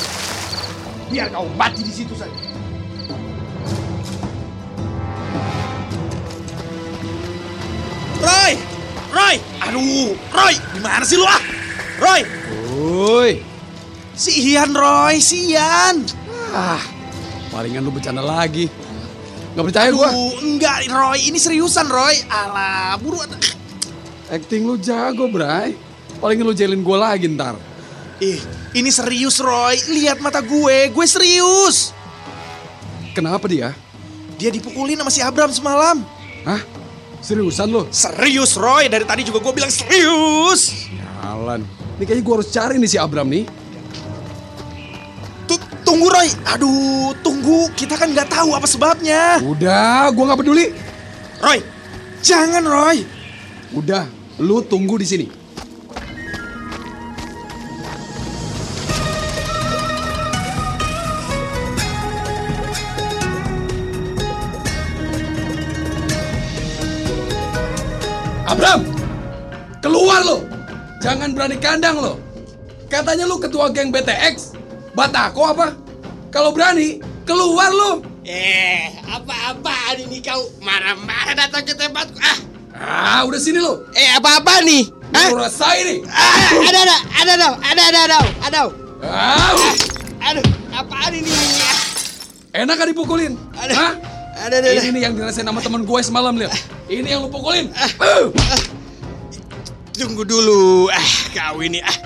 [1.10, 2.38] Biar kau mati di situ saja.
[8.18, 8.54] Roy!
[9.14, 9.36] Roy!
[9.64, 11.42] Aduh, Roy, gimana sih lu ah?
[11.98, 12.22] Roy,
[12.78, 13.32] Woi,
[14.14, 16.06] si Ian Roy, si Ian.
[16.54, 16.82] ah,
[17.50, 18.70] palingan lu bercanda lagi.
[19.58, 20.14] Nggak percaya gua.
[20.14, 22.14] Aduh, enggak Roy, ini seriusan Roy.
[22.30, 23.26] Alah, buru.
[24.30, 25.74] Acting lu jago, Bray.
[26.22, 27.58] Palingan lu jelin gua lagi ntar.
[28.22, 28.38] Ih,
[28.78, 29.82] ini serius Roy.
[29.98, 31.90] Lihat mata gue, gue serius.
[33.18, 33.74] Kenapa dia?
[34.38, 36.06] Dia dipukulin sama si Abram semalam.
[36.46, 36.62] Hah?
[37.18, 37.90] Seriusan lu?
[37.90, 40.86] Serius Roy, dari tadi juga gue bilang serius.
[41.18, 41.66] Jalan.
[41.98, 43.50] Ini kayaknya gua harus cari nih si Abram nih.
[45.98, 46.30] Tunggu Roy.
[46.54, 47.74] Aduh, tunggu.
[47.74, 49.42] Kita kan nggak tahu apa sebabnya.
[49.42, 50.70] Udah, gua nggak peduli.
[51.42, 51.58] Roy,
[52.22, 53.02] jangan Roy.
[53.74, 54.06] Udah,
[54.38, 55.26] lu tunggu di sini.
[68.46, 68.86] Abram,
[69.82, 70.46] keluar lo.
[71.02, 72.22] Jangan berani kandang lo.
[72.86, 74.54] Katanya lu ketua geng BTX.
[74.94, 75.87] Batako apa?
[76.28, 77.92] Kalau berani, keluar lo.
[78.28, 80.52] Eh, apa-apaan ini kau?
[80.60, 82.20] Marah-marah datang ke tempatku.
[82.20, 82.38] Ah,
[82.78, 83.90] Ah, udah sini lo.
[83.98, 84.86] eh apa-apa nih?
[85.10, 85.28] Hah?
[85.34, 86.00] Lu rasain nih.
[86.06, 88.62] Ah, ada ada, ada ada, ada ada, ada, ada.
[89.02, 89.74] Ah,
[90.30, 91.32] Aduh, apaan ini?
[91.32, 91.80] Ah,
[92.54, 93.34] enak kan dipukulin?
[93.56, 93.74] Ada.
[93.74, 93.94] Hah?
[94.38, 94.68] Ada ada.
[94.78, 96.54] Ini nih yang dirasain sama temen gue semalam lihat.
[96.86, 97.74] Ini yang lu pukulin.
[97.98, 98.30] Uh.
[99.98, 100.94] Tunggu dulu.
[100.94, 101.98] Ah, kau ini ah.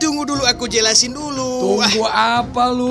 [0.00, 1.76] Tunggu dulu aku jelasin dulu.
[1.76, 2.88] Ah, Tunggu apa lu?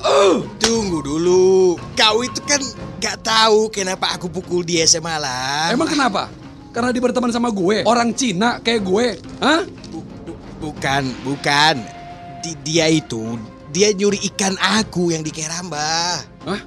[0.00, 0.36] Uh.
[0.56, 1.76] tunggu dulu.
[1.92, 2.58] Kau itu kan
[2.96, 5.68] gak tahu kenapa aku pukul dia semalam.
[5.68, 6.32] Emang kenapa?
[6.70, 9.06] Karena dia berteman sama gue, orang Cina kayak gue.
[9.38, 9.68] Hah?
[9.90, 11.76] Bu- bu- bukan, bukan.
[12.40, 13.36] Di- dia itu
[13.68, 16.24] dia nyuri ikan aku yang di Keramba.
[16.42, 16.60] Hah?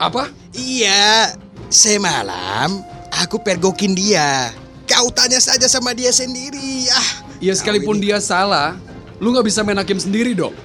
[0.00, 0.32] Apa?
[0.50, 1.34] Iya,
[1.68, 2.80] semalam
[3.12, 4.48] aku pergokin dia.
[4.86, 6.88] Kau tanya saja sama dia sendiri.
[6.88, 8.76] Ah, Ya sekalipun dia salah,
[9.20, 10.56] lu nggak bisa main hakim sendiri dong.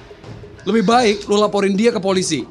[0.66, 2.42] Lebih baik lu laporin dia ke polisi.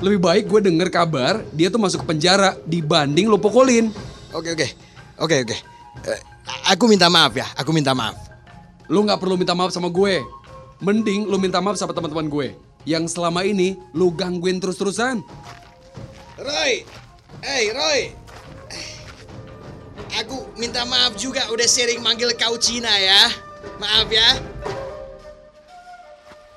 [0.00, 3.92] Lebih baik gue denger kabar dia tuh masuk ke penjara dibanding lu pukulin.
[4.32, 4.66] Oke oke
[5.20, 5.56] oke oke.
[6.08, 6.20] Eh,
[6.66, 7.46] aku minta maaf ya.
[7.60, 8.16] Aku minta maaf.
[8.88, 10.24] Lu nggak perlu minta maaf sama gue.
[10.80, 12.56] Mending lu minta maaf sama teman-teman gue
[12.88, 15.20] yang selama ini lu gangguin terus-terusan.
[16.40, 16.88] Roy,
[17.44, 18.00] hey Roy.
[20.24, 23.28] Aku minta maaf juga udah sering manggil kau Cina ya.
[23.76, 24.28] Maaf ya.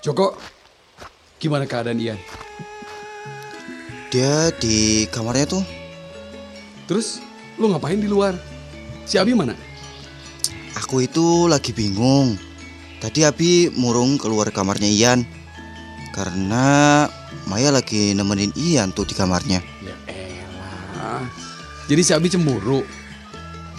[0.04, 0.36] Joko,
[1.40, 2.20] gimana keadaan Ian?
[4.12, 5.64] Dia di kamarnya tuh.
[6.92, 7.24] Terus
[7.56, 8.36] lu ngapain di luar?
[9.08, 9.56] Si Abi mana?
[10.76, 12.36] Aku itu lagi bingung.
[13.00, 15.24] Tadi Abi murung keluar kamarnya Ian.
[16.12, 17.08] Karena
[17.48, 19.64] Maya lagi nemenin Ian tuh di kamarnya.
[19.88, 21.24] Ya elah.
[21.88, 22.84] Jadi si Abi cemburu.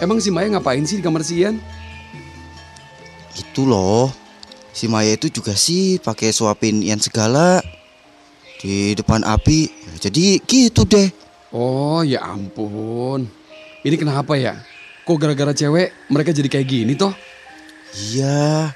[0.01, 1.61] Emang si Maya ngapain sih di kamar si Ian?
[3.37, 4.24] Itu loh.
[4.75, 7.63] Si Maya itu juga sih pakai suapin Ian segala
[8.59, 9.23] di depan.
[9.23, 11.07] Ya, Jadi gitu deh.
[11.55, 13.23] Oh ya ampun.
[13.87, 14.59] Ini kenapa ya?
[15.07, 17.15] Kok gara-gara cewek mereka jadi kayak gini toh?
[17.95, 18.75] Iya.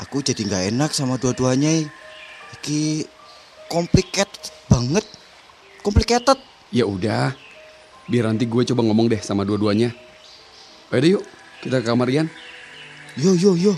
[0.00, 1.84] Aku jadi nggak enak sama dua-duanya.
[2.56, 3.04] Iki
[3.68, 5.04] complicated banget.
[5.84, 6.40] Complicated.
[6.72, 7.36] Ya udah.
[8.08, 9.92] Biar nanti gue coba ngomong deh sama dua-duanya.
[10.88, 11.24] Ayo deh yuk,
[11.60, 12.32] kita ke kamar Ian.
[13.20, 13.76] Yo yo yo.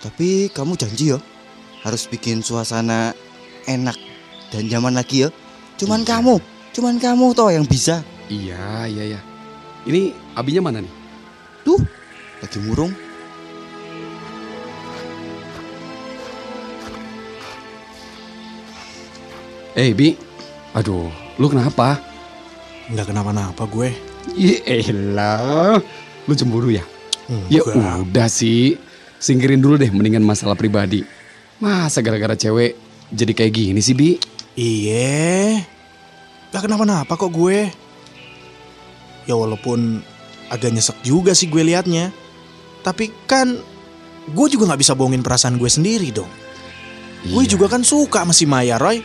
[0.00, 1.20] Tapi kamu janji ya
[1.84, 3.12] harus bikin suasana
[3.68, 3.96] enak
[4.48, 5.28] dan nyaman lagi ya.
[5.76, 6.40] Cuman kamu,
[6.72, 8.00] cuman kamu toh yang bisa.
[8.32, 9.20] Iya, iya, iya.
[9.84, 10.92] Ini abinya mana nih?
[11.64, 11.80] Tuh,
[12.40, 12.92] lagi murung.
[19.76, 20.16] Eh, Bi.
[20.76, 21.08] Aduh,
[21.38, 21.98] lu kenapa?
[22.90, 23.90] Nggak kenapa-napa gue.
[24.36, 25.78] Ya elah.
[26.26, 26.84] Lu cemburu ya?
[27.48, 28.10] Ya Enggak.
[28.10, 28.74] udah sih.
[29.20, 31.04] Singkirin dulu deh mendingan masalah pribadi.
[31.60, 32.72] Masa gara-gara cewek
[33.12, 34.16] jadi kayak gini sih, Bi?
[34.56, 35.60] Iya.
[36.50, 37.68] Gak kenapa-napa kok gue.
[39.28, 40.00] Ya walaupun
[40.48, 42.10] agak nyesek juga sih gue liatnya.
[42.80, 43.60] Tapi kan
[44.24, 46.30] gue juga nggak bisa bohongin perasaan gue sendiri dong.
[47.28, 47.52] Gue Iya.
[47.54, 49.04] juga kan suka sama si Maya, Roy.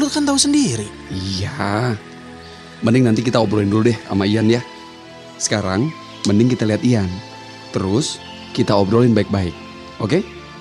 [0.00, 0.88] Lu kan tahu sendiri.
[1.12, 1.92] Iya.
[2.80, 4.64] Mending nanti kita obrolin dulu deh sama Ian ya.
[5.36, 5.92] Sekarang
[6.24, 7.12] mending kita lihat Ian.
[7.70, 8.16] Terus
[8.52, 9.56] kita obrolin baik-baik.
[9.98, 10.20] Oke?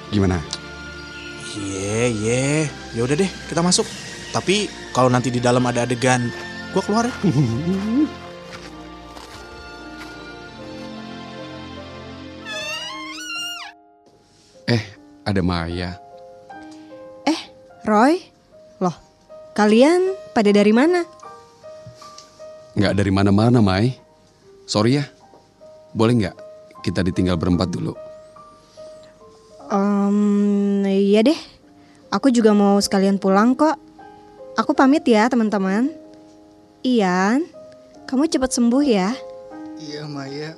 [0.09, 0.39] Gimana?
[1.51, 2.43] Iya, iya.
[2.95, 3.83] Ya udah deh, kita masuk.
[4.31, 6.31] Tapi kalau nanti di dalam ada adegan,
[6.71, 7.15] gue keluar ya.
[14.71, 14.83] Eh,
[15.27, 15.99] ada Maya.
[17.27, 17.41] Eh,
[17.83, 18.23] Roy?
[18.79, 18.95] Loh,
[19.51, 21.03] kalian pada dari mana?
[22.71, 23.99] Nggak dari mana-mana, Mai.
[24.63, 25.03] Sorry ya.
[25.91, 26.50] Boleh nggak
[26.81, 27.93] kita ditinggal berempat dulu?
[29.71, 31.37] Em, iya deh.
[32.11, 33.79] Aku juga mau sekalian pulang kok.
[34.59, 35.87] Aku pamit ya, teman-teman.
[36.83, 37.47] Ian,
[38.09, 39.15] kamu cepat sembuh ya.
[39.79, 40.53] Iya Maya,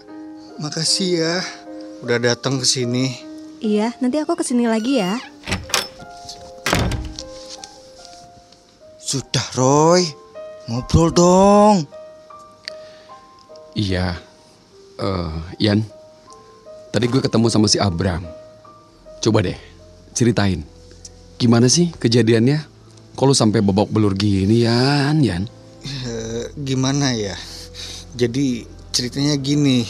[0.57, 1.35] makasih ya
[2.03, 3.15] udah datang ke sini.
[3.63, 5.15] Iya, nanti aku ke sini lagi ya.
[8.99, 10.09] Sudah Roy,
[10.65, 11.87] ngobrol dong.
[13.77, 14.17] Iya.
[14.97, 15.85] Eh, Ian.
[16.93, 18.21] Tadi gue ketemu sama si Abram.
[19.17, 19.57] Coba deh,
[20.13, 20.61] ceritain.
[21.41, 22.69] Gimana sih kejadiannya?
[23.17, 25.17] Lu sampai babak belur gini, Yan?
[25.25, 25.49] Yan?
[25.81, 27.33] Eh, gimana ya?
[28.13, 29.81] Jadi ceritanya gini.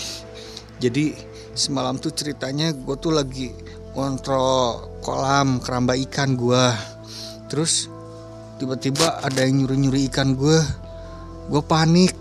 [0.79, 1.11] Jadi
[1.51, 3.51] semalam tuh ceritanya gue tuh lagi
[3.91, 6.65] kontrol kolam keramba ikan gue.
[7.51, 7.91] Terus
[8.63, 10.55] tiba-tiba ada yang nyuri-nyuri ikan gue.
[11.51, 12.15] Gue panik.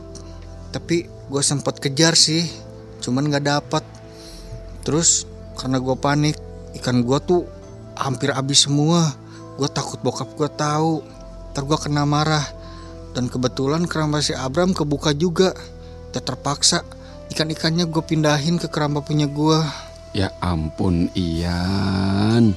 [0.74, 2.50] Tapi gue sempat kejar sih.
[2.98, 4.01] Cuman nggak dapat.
[4.82, 5.26] Terus
[5.58, 6.36] karena gue panik,
[6.82, 7.42] ikan gue tuh
[7.94, 9.14] hampir habis semua.
[9.58, 11.02] Gue takut bokap gue tahu.
[11.54, 12.44] Ntar gue kena marah.
[13.12, 15.54] Dan kebetulan keramba si Abram kebuka juga.
[16.10, 16.84] Dan terpaksa
[17.32, 19.58] ikan-ikannya gue pindahin ke keramba punya gue.
[20.12, 22.52] Ya ampun, Ian.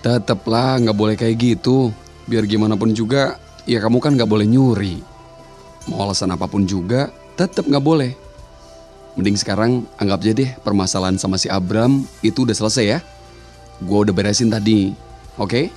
[0.00, 1.92] Teteplah nggak boleh kayak gitu.
[2.24, 3.36] Biar gimana pun juga,
[3.68, 5.00] ya kamu kan nggak boleh nyuri.
[5.88, 8.12] Mau alasan apa pun juga, tetap nggak boleh.
[9.18, 12.98] Mending sekarang anggap aja deh permasalahan sama si Abram itu udah selesai ya.
[13.82, 14.94] Gue udah beresin tadi,
[15.34, 15.74] oke?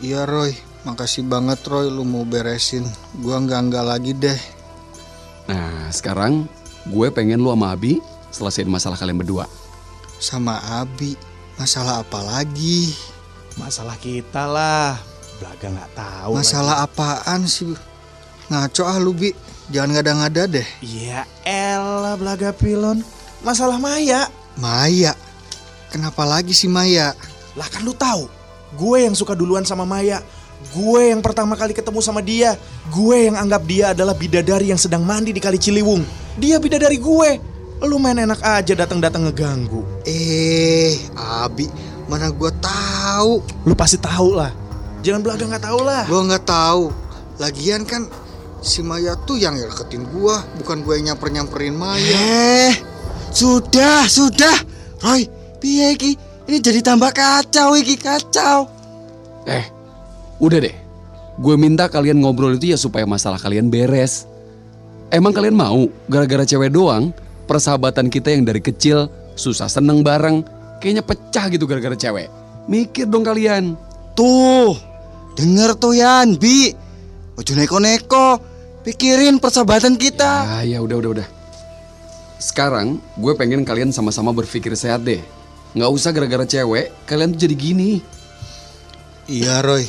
[0.00, 0.56] Iya Roy,
[0.88, 2.88] makasih banget Roy lu mau beresin.
[3.20, 4.40] Gue nggak-nggak lagi deh.
[5.52, 6.48] Nah sekarang
[6.88, 8.00] gue pengen lu sama Abi
[8.32, 9.44] selesaiin masalah kalian berdua.
[10.16, 11.12] Sama Abi,
[11.60, 12.96] masalah apa lagi?
[13.60, 14.96] Masalah kita lah.
[15.44, 16.32] Blaga nggak tahu.
[16.40, 17.76] Masalah apaan sih?
[18.48, 19.36] Ngaco ah lu Bi,
[19.72, 20.68] jangan ngada-ngada deh.
[20.80, 20.84] lagi.
[20.84, 23.00] Ya elah Blaga Pilon.
[23.40, 24.26] Masalah Maya.
[24.58, 25.14] Maya,
[25.94, 27.14] kenapa lagi sih Maya?
[27.54, 28.26] Lah kan lu tahu,
[28.74, 30.18] gue yang suka duluan sama Maya.
[30.74, 32.58] Gue yang pertama kali ketemu sama dia.
[32.90, 36.02] Gue yang anggap dia adalah bidadari yang sedang mandi di Kali Ciliwung.
[36.34, 37.30] Dia bidadari gue.
[37.86, 39.86] Lu main enak aja datang-datang ngeganggu.
[40.02, 41.70] Eh, Abi,
[42.10, 43.38] mana gue tahu?
[43.62, 44.50] Lu pasti tahu lah.
[45.06, 46.02] Jangan belaga nggak tahu lah.
[46.10, 46.90] Gue nggak tahu.
[47.38, 48.10] Lagian kan
[48.62, 52.18] si Maya tuh yang deketin gua, bukan gue yang nyamper nyamperin Maya.
[52.18, 52.74] Eh,
[53.30, 54.56] sudah, sudah.
[55.02, 55.30] Roy,
[55.62, 56.12] piye iki?
[56.48, 58.66] Ini jadi tambah kacau iki, kacau.
[59.46, 59.64] Eh,
[60.42, 60.76] udah deh.
[61.38, 64.26] Gue minta kalian ngobrol itu ya supaya masalah kalian beres.
[65.08, 67.14] Emang kalian mau gara-gara cewek doang
[67.46, 70.42] persahabatan kita yang dari kecil susah seneng bareng
[70.82, 72.26] kayaknya pecah gitu gara-gara cewek.
[72.66, 73.78] Mikir dong kalian.
[74.18, 74.74] Tuh,
[75.38, 76.87] denger tuh Yan, Bi.
[77.38, 78.42] Ojo neko-neko.
[78.82, 80.58] Pikirin persahabatan kita.
[80.58, 81.28] Ah ya udah udah udah.
[82.42, 85.22] Sekarang gue pengen kalian sama-sama berpikir sehat deh.
[85.78, 88.02] Nggak usah gara-gara cewek kalian tuh jadi gini.
[89.30, 89.86] Iya Roy.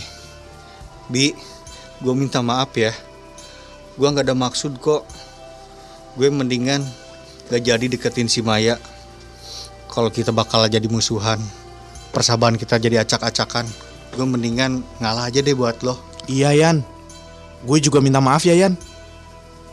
[1.09, 1.33] Bi,
[2.05, 2.93] gue minta maaf ya.
[3.97, 5.09] Gue nggak ada maksud kok.
[6.13, 6.85] Gue mendingan
[7.49, 8.77] gak jadi deketin si Maya.
[9.89, 11.41] Kalau kita bakal jadi musuhan,
[12.13, 13.65] persahabatan kita jadi acak-acakan.
[14.13, 15.97] Gue mendingan ngalah aja deh buat lo.
[16.29, 16.85] Iya Yan,
[17.63, 18.75] gue juga minta maaf ya Yan.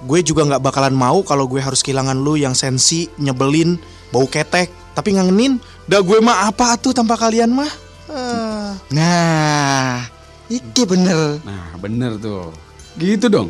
[0.04, 3.80] Gue juga nggak bakalan mau kalau gue harus kehilangan lu yang sensi, nyebelin,
[4.12, 5.56] bau ketek, tapi ngangenin.
[5.88, 7.72] Dah gue mah apa tuh tanpa kalian mah?
[8.12, 8.76] Ah.
[8.92, 10.04] Nah,
[10.52, 11.40] iki bener.
[11.42, 12.52] Nah bener tuh.
[13.00, 13.48] Gitu dong.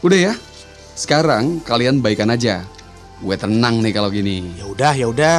[0.00, 0.34] Udah ya.
[0.96, 2.64] Sekarang kalian baikan aja.
[3.20, 4.56] Gue tenang nih kalau gini.
[4.56, 5.38] Ya udah, ya udah.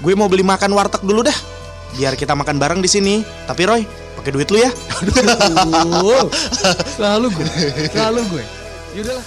[0.00, 1.51] Gue mau beli makan warteg dulu dah.
[1.92, 3.20] Biar kita makan bareng di sini.
[3.44, 3.82] Tapi Roy,
[4.16, 4.72] pakai duit lu ya.
[5.04, 6.28] Aduh,
[6.96, 7.48] selalu gue,
[7.92, 8.44] selalu gue.
[8.96, 9.26] Yaudahlah.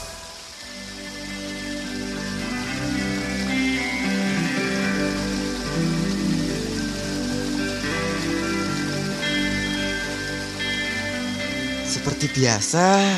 [11.85, 13.17] Seperti biasa,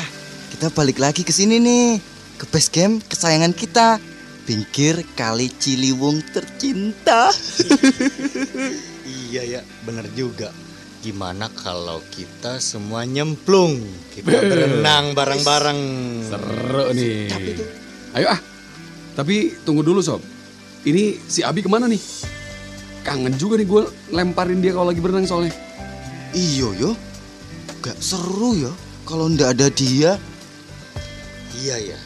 [0.54, 2.00] kita balik lagi ke sini nih.
[2.40, 4.00] Ke base camp kesayangan kita.
[4.48, 7.28] Pinggir kali Ciliwung tercinta.
[9.28, 10.48] Iya ya, bener juga.
[11.04, 13.76] Gimana kalau kita semua nyemplung?
[14.16, 15.80] Kita berenang bareng-bareng.
[16.24, 17.28] Seru nih.
[18.16, 18.40] Ayo ah.
[19.12, 20.24] Tapi tunggu dulu sob.
[20.88, 22.00] Ini si Abi ke mana nih?
[23.04, 23.82] Kangen juga nih gue
[24.16, 25.52] lemparin dia kalau lagi berenang soalnya.
[26.32, 26.90] Iyo yo.
[27.84, 28.72] Gak seru ya
[29.04, 30.16] kalau ndak ada dia.
[31.52, 32.00] Iya ya.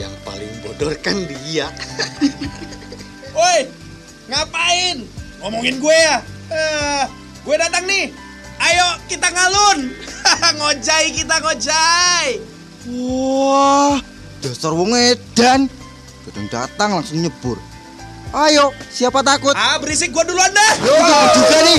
[0.00, 1.68] Yang paling bodoh kan dia.
[3.36, 3.68] Woi,
[4.32, 5.19] ngapain?
[5.40, 6.16] Ngomongin gue ya?
[6.52, 7.04] Eh,
[7.48, 8.12] gue datang nih.
[8.60, 9.88] Ayo kita ngalun.
[10.60, 12.28] ngojai kita ngojai.
[12.92, 13.96] Wah,
[14.44, 15.72] dasar wong edan.
[16.28, 17.56] Kadang datang langsung nyebur.
[18.36, 19.56] Ayo, siapa takut?
[19.56, 20.72] Ah berisik gue duluan dah.
[20.84, 20.94] Yo,
[21.34, 21.78] juga nih.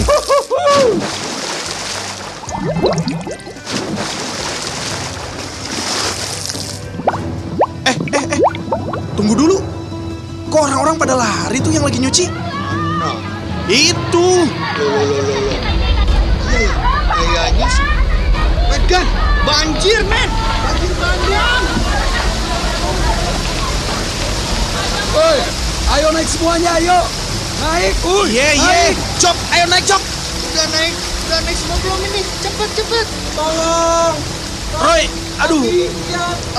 [9.14, 9.58] Tunggu dulu.
[10.50, 12.51] Kok orang-orang pada lari tuh yang lagi nyuci?
[13.72, 14.52] Itu.
[16.52, 16.72] ya,
[17.08, 17.88] kayaknya sih.
[18.68, 19.08] Medan,
[19.48, 20.28] banjir men,
[20.68, 21.64] banjir bandang.
[25.16, 25.40] Woi,
[25.96, 27.00] ayo naik semuanya, ayo.
[27.64, 28.28] Naik, uy.
[28.36, 28.68] Iya, iya.
[28.92, 28.96] naik.
[29.24, 30.04] Jok, ayo naik Jok.
[30.52, 30.94] Udah naik,
[31.32, 32.22] udah naik semua belum ini?
[32.44, 33.08] Cepet cepet.
[33.40, 34.16] Tolong.
[34.84, 35.04] Roy,
[35.48, 35.64] aduh.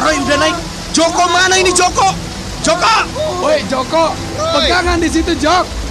[0.01, 0.57] Roy udah naik.
[0.97, 2.17] Joko mana ini Joko?
[2.65, 2.97] Joko.
[3.45, 4.17] Woi, Joko,
[4.57, 5.82] pegangan di situ, Jok.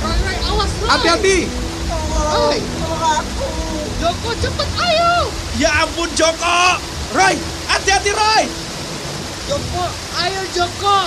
[0.45, 0.89] Awas, Roy.
[0.89, 1.37] Hati-hati.
[2.31, 2.59] Roy.
[4.01, 5.29] Joko cepet ayo.
[5.61, 6.57] Ya ampun Joko.
[7.13, 7.35] Roy,
[7.69, 8.43] hati-hati Roy.
[9.45, 9.83] Joko,
[10.17, 10.97] ayo Joko.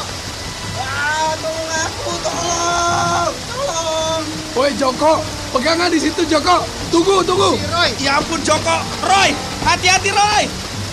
[4.54, 5.18] Woi, Joko,
[5.50, 6.62] pegangan di situ, Joko.
[6.94, 7.58] Tunggu, tunggu.
[7.58, 8.76] Roy, Ya ampun Joko.
[9.02, 9.34] Roy,
[9.66, 10.46] hati-hati Roy.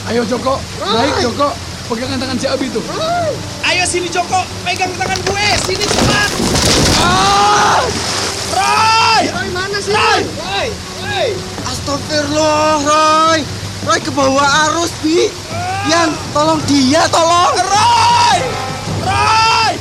[0.09, 0.57] Ayo, Joko.
[0.81, 1.53] Naik, Joko.
[1.91, 2.81] Pegangan tangan si Abi tuh.
[3.67, 5.47] Ayo sini Joko, pegang tangan gue.
[5.67, 6.31] Sini cepat.
[7.03, 7.83] Ah!
[8.51, 9.23] Roy.
[9.31, 9.95] Roy mana sih?
[9.95, 10.21] Roy.
[10.37, 10.67] Roy.
[11.01, 11.29] Roy.
[11.67, 13.39] Astagfirullah, Roy.
[13.87, 15.31] Roy ke bawah arus, Bi.
[15.89, 17.55] Yan, tolong dia, tolong.
[17.57, 18.37] Roy.
[19.01, 19.73] Roy.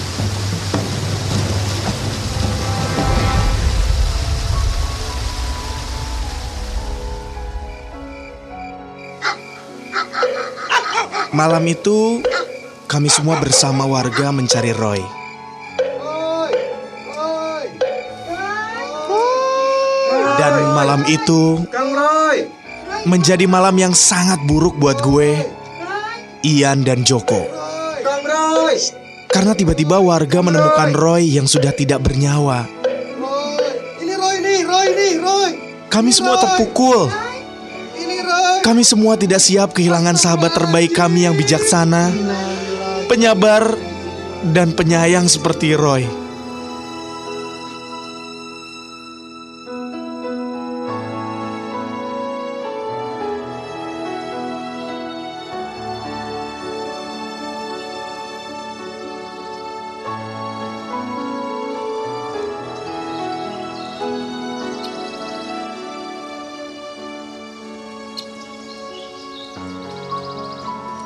[11.30, 12.24] Malam itu,
[12.90, 15.19] kami semua bersama warga mencari Roy.
[20.50, 21.62] Dan malam itu
[23.06, 25.46] menjadi malam yang sangat buruk buat gue,
[26.42, 27.46] Ian dan Joko.
[29.30, 32.66] Karena tiba-tiba warga menemukan Roy yang sudah tidak bernyawa.
[34.02, 35.50] Ini Roy nih, Roy nih, Roy.
[35.86, 37.06] Kami semua terpukul.
[38.60, 42.10] Kami semua tidak siap kehilangan sahabat terbaik kami yang bijaksana,
[43.06, 43.78] penyabar,
[44.50, 46.19] dan penyayang seperti Roy.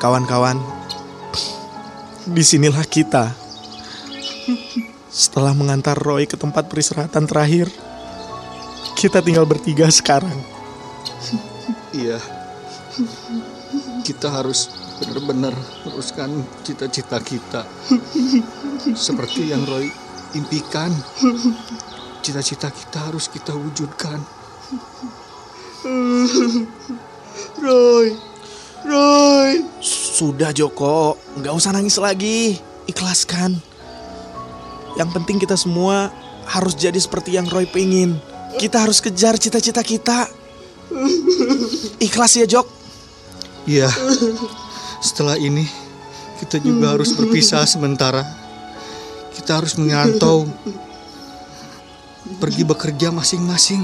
[0.05, 0.61] Kawan-kawan,
[2.29, 3.33] di sinilah kita.
[5.09, 7.73] Setelah mengantar Roy ke tempat peristirahatan terakhir,
[8.93, 10.37] kita tinggal bertiga sekarang.
[11.89, 12.21] Iya.
[14.05, 14.69] Kita harus
[15.01, 17.65] benar-benar teruskan cita-cita kita.
[18.93, 19.89] Seperti yang Roy
[20.37, 20.93] impikan.
[22.21, 24.21] Cita-cita kita harus kita wujudkan.
[27.57, 28.34] Roy,
[28.85, 29.65] Roy.
[29.81, 32.61] Sudah Joko, nggak usah nangis lagi.
[32.85, 33.57] Ikhlaskan.
[34.95, 36.13] Yang penting kita semua
[36.45, 38.21] harus jadi seperti yang Roy pengen.
[38.55, 40.29] Kita harus kejar cita-cita kita.
[41.99, 42.67] Ikhlas ya Jok.
[43.65, 43.89] Iya.
[45.01, 45.65] Setelah ini
[46.39, 48.23] kita juga harus berpisah sementara.
[49.35, 50.47] Kita harus mengantau
[52.39, 53.83] pergi bekerja masing-masing.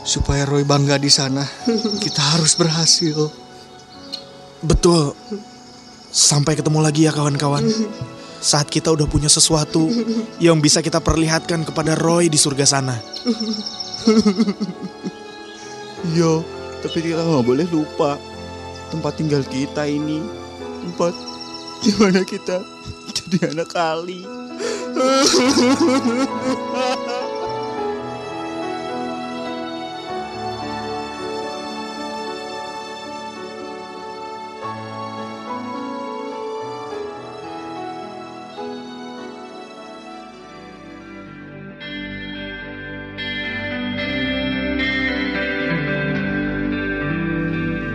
[0.00, 1.44] Supaya Roy bangga di sana,
[2.00, 3.30] kita harus berhasil.
[4.60, 5.16] Betul.
[6.10, 7.64] Sampai ketemu lagi ya kawan-kawan.
[8.40, 9.92] Saat kita udah punya sesuatu
[10.40, 12.96] yang bisa kita perlihatkan kepada Roy di surga sana.
[16.16, 16.40] Iya,
[16.80, 18.16] tapi kita nggak boleh lupa
[18.88, 20.24] tempat tinggal kita ini.
[20.80, 21.12] Tempat
[21.84, 22.64] di mana kita
[23.12, 24.24] jadi anak kali.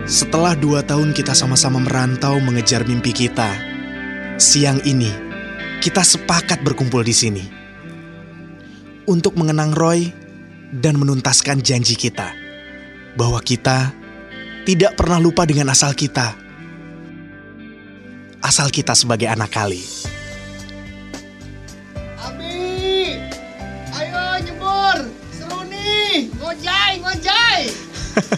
[0.06, 3.58] Setelah dua tahun kita sama-sama merantau mengejar mimpi kita,
[4.38, 5.10] siang ini
[5.82, 7.42] kita sepakat berkumpul di sini
[9.10, 10.14] untuk mengenang Roy
[10.70, 12.30] dan menuntaskan janji kita
[13.18, 13.90] bahwa kita
[14.62, 16.38] tidak pernah lupa dengan asal kita,
[18.46, 19.82] asal kita sebagai anak kali.
[22.22, 23.18] Abi,
[23.90, 24.98] ayo nyebur,
[25.34, 27.62] seru nih, ngojai, ngojai.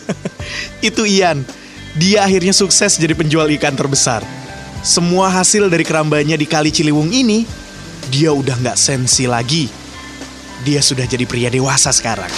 [0.88, 1.57] Itu Ian.
[1.98, 4.22] Dia akhirnya sukses jadi penjual ikan terbesar.
[4.86, 7.42] Semua hasil dari kerambanya di Kali Ciliwung ini,
[8.06, 9.66] dia udah nggak sensi lagi.
[10.62, 12.30] Dia sudah jadi pria dewasa sekarang.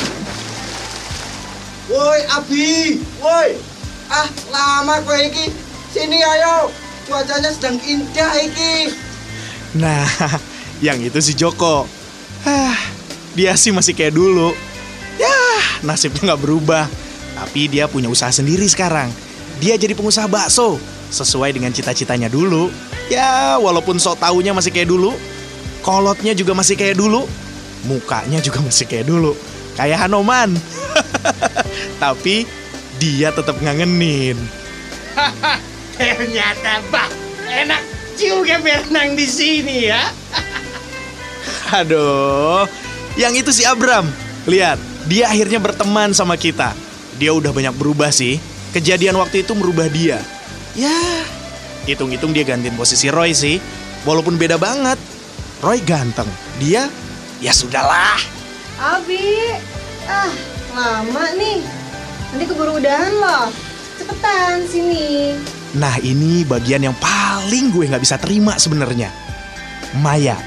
[1.92, 3.60] Woi Abi, woi.
[4.08, 5.52] Ah, lama kowe iki.
[5.92, 6.72] Sini ayo.
[7.04, 8.96] Cuacanya sedang indah iki.
[9.76, 10.08] Nah,
[10.86, 11.84] yang itu si Joko.
[12.48, 12.80] Ah,
[13.36, 14.56] dia sih masih kayak dulu.
[15.20, 15.36] Ya,
[15.84, 16.88] nasibnya nggak berubah.
[17.36, 19.12] Tapi dia punya usaha sendiri sekarang.
[19.60, 20.80] Dia jadi pengusaha bakso,
[21.12, 22.72] sesuai dengan cita-citanya dulu.
[23.12, 25.12] Ya, walaupun sok taunya masih kayak dulu,
[25.84, 27.28] kolotnya juga masih kayak dulu,
[27.84, 29.36] mukanya juga masih kayak dulu.
[29.76, 30.56] Kayak Hanoman.
[32.02, 32.48] Tapi
[32.96, 34.40] dia tetap ngangenin.
[36.00, 37.12] Ternyata bah,
[37.44, 37.82] enak
[38.16, 40.08] juga berenang di sini ya.
[41.70, 42.64] Aduh,
[43.20, 44.08] yang itu si Abram.
[44.48, 46.72] Lihat, dia akhirnya berteman sama kita.
[47.20, 48.40] Dia udah banyak berubah sih.
[48.70, 50.22] Kejadian waktu itu merubah dia.
[50.78, 51.26] Ya,
[51.90, 53.58] hitung-hitung dia gantiin posisi Roy sih.
[54.06, 54.96] Walaupun beda banget.
[55.58, 56.30] Roy ganteng.
[56.62, 56.86] Dia,
[57.42, 58.16] ya sudahlah.
[58.80, 59.58] Abi,
[60.08, 60.32] ah
[60.72, 61.60] lama nih.
[62.32, 63.50] Nanti keburu udahan loh.
[63.98, 65.34] Cepetan sini.
[65.76, 69.10] Nah ini bagian yang paling gue nggak bisa terima sebenarnya.
[69.98, 70.38] Maya,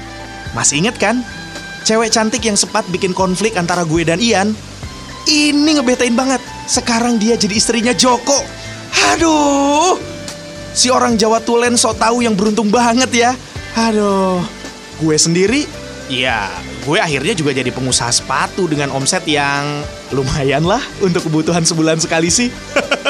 [0.56, 1.20] masih inget kan?
[1.84, 4.56] Cewek cantik yang sempat bikin konflik antara gue dan Ian.
[5.24, 6.40] Ini ngebetain banget.
[6.68, 8.44] Sekarang dia jadi istrinya Joko.
[9.14, 9.96] Aduh,
[10.76, 13.30] si orang Jawa Tulen so tahu yang beruntung banget ya.
[13.74, 14.44] Aduh,
[15.02, 15.66] gue sendiri,
[16.06, 16.46] ya
[16.84, 19.64] gue akhirnya juga jadi pengusaha sepatu dengan omset yang
[20.12, 22.52] lumayan lah untuk kebutuhan sebulan sekali sih.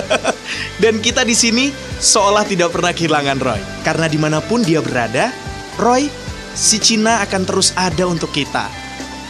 [0.83, 3.61] Dan kita di sini seolah tidak pernah kehilangan Roy.
[3.83, 5.35] Karena di mana pun dia berada,
[5.75, 6.07] Roy,
[6.55, 8.71] si Cina akan terus ada untuk kita.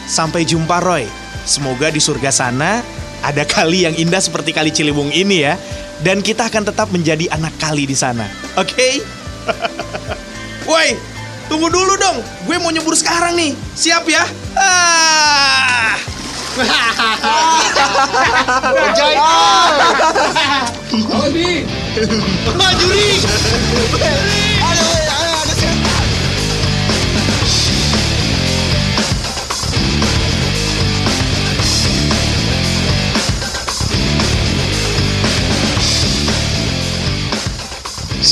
[0.05, 1.24] Sampai jumpa Roy.
[1.45, 2.81] Semoga di surga sana
[3.21, 5.55] ada kali yang indah seperti kali Ciliwung ini ya.
[6.03, 8.27] Dan kita akan tetap menjadi anak kali di sana.
[8.59, 8.99] Oke?
[10.69, 10.97] Woi,
[11.47, 12.19] tunggu dulu dong.
[12.43, 13.55] Gue mau nyebur sekarang nih.
[13.77, 14.25] Siap ya?
[14.59, 15.95] Ah!
[22.55, 23.19] Ah, juri.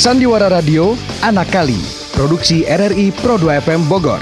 [0.04, 1.80] Sandiwara Radio Anak Kali
[2.12, 4.20] Produksi RRI Pro 2 FM Bogor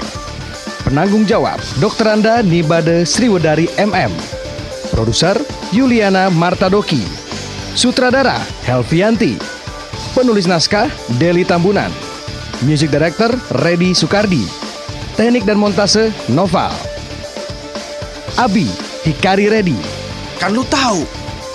[0.86, 2.06] Penanggung jawab Dr.
[2.06, 4.14] Anda Nibade Sriwedari MM
[4.94, 5.34] Produser
[5.74, 7.02] Yuliana Martadoki
[7.74, 9.34] Sutradara Helvianti
[10.14, 10.86] Penulis naskah
[11.18, 11.90] Deli Tambunan.
[12.62, 13.34] Music Director
[13.66, 14.46] Redi Sukardi.
[15.18, 16.70] Teknik dan montase Noval.
[18.38, 18.70] Abi
[19.02, 19.74] Hikari Redi.
[20.38, 21.02] Kan lu tahu,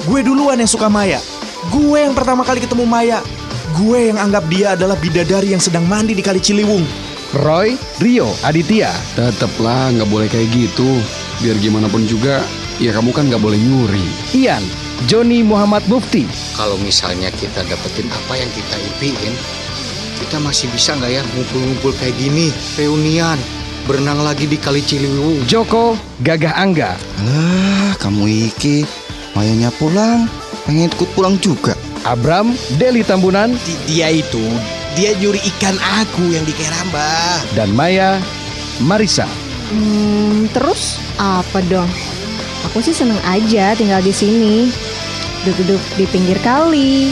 [0.03, 1.23] gue duluan yang suka Maya.
[1.71, 3.23] Gue yang pertama kali ketemu Maya.
[3.77, 6.81] Gue yang anggap dia adalah bidadari yang sedang mandi di Kali Ciliwung.
[7.45, 8.89] Roy Rio Aditya.
[9.13, 10.97] Teteplah nggak boleh kayak gitu.
[11.45, 12.41] Biar gimana pun juga,
[12.81, 14.01] ya kamu kan nggak boleh nyuri.
[14.33, 14.65] Ian
[15.05, 16.25] Joni Muhammad Mufti.
[16.57, 19.33] Kalau misalnya kita dapetin apa yang kita impiin,
[20.25, 22.49] kita masih bisa nggak ya ngumpul-ngumpul kayak gini,
[22.81, 23.37] reunian,
[23.85, 25.45] berenang lagi di Kali Ciliwung.
[25.45, 25.93] Joko
[26.25, 26.97] Gagah Angga.
[27.21, 28.89] Alah, kamu iki
[29.37, 30.25] mayanya pulang,
[30.65, 31.76] pengen ikut pulang juga.
[32.07, 34.41] Abram Deli Tambunan Di- Dia itu,
[34.95, 37.43] dia nyuri ikan aku yang di Keramba.
[37.51, 38.23] dan Maya
[38.79, 39.27] Marisa.
[39.67, 41.89] Hmm, terus apa dong?
[42.65, 44.71] Aku sih seneng aja tinggal di sini.
[45.43, 47.11] Duduk-duduk di pinggir kali,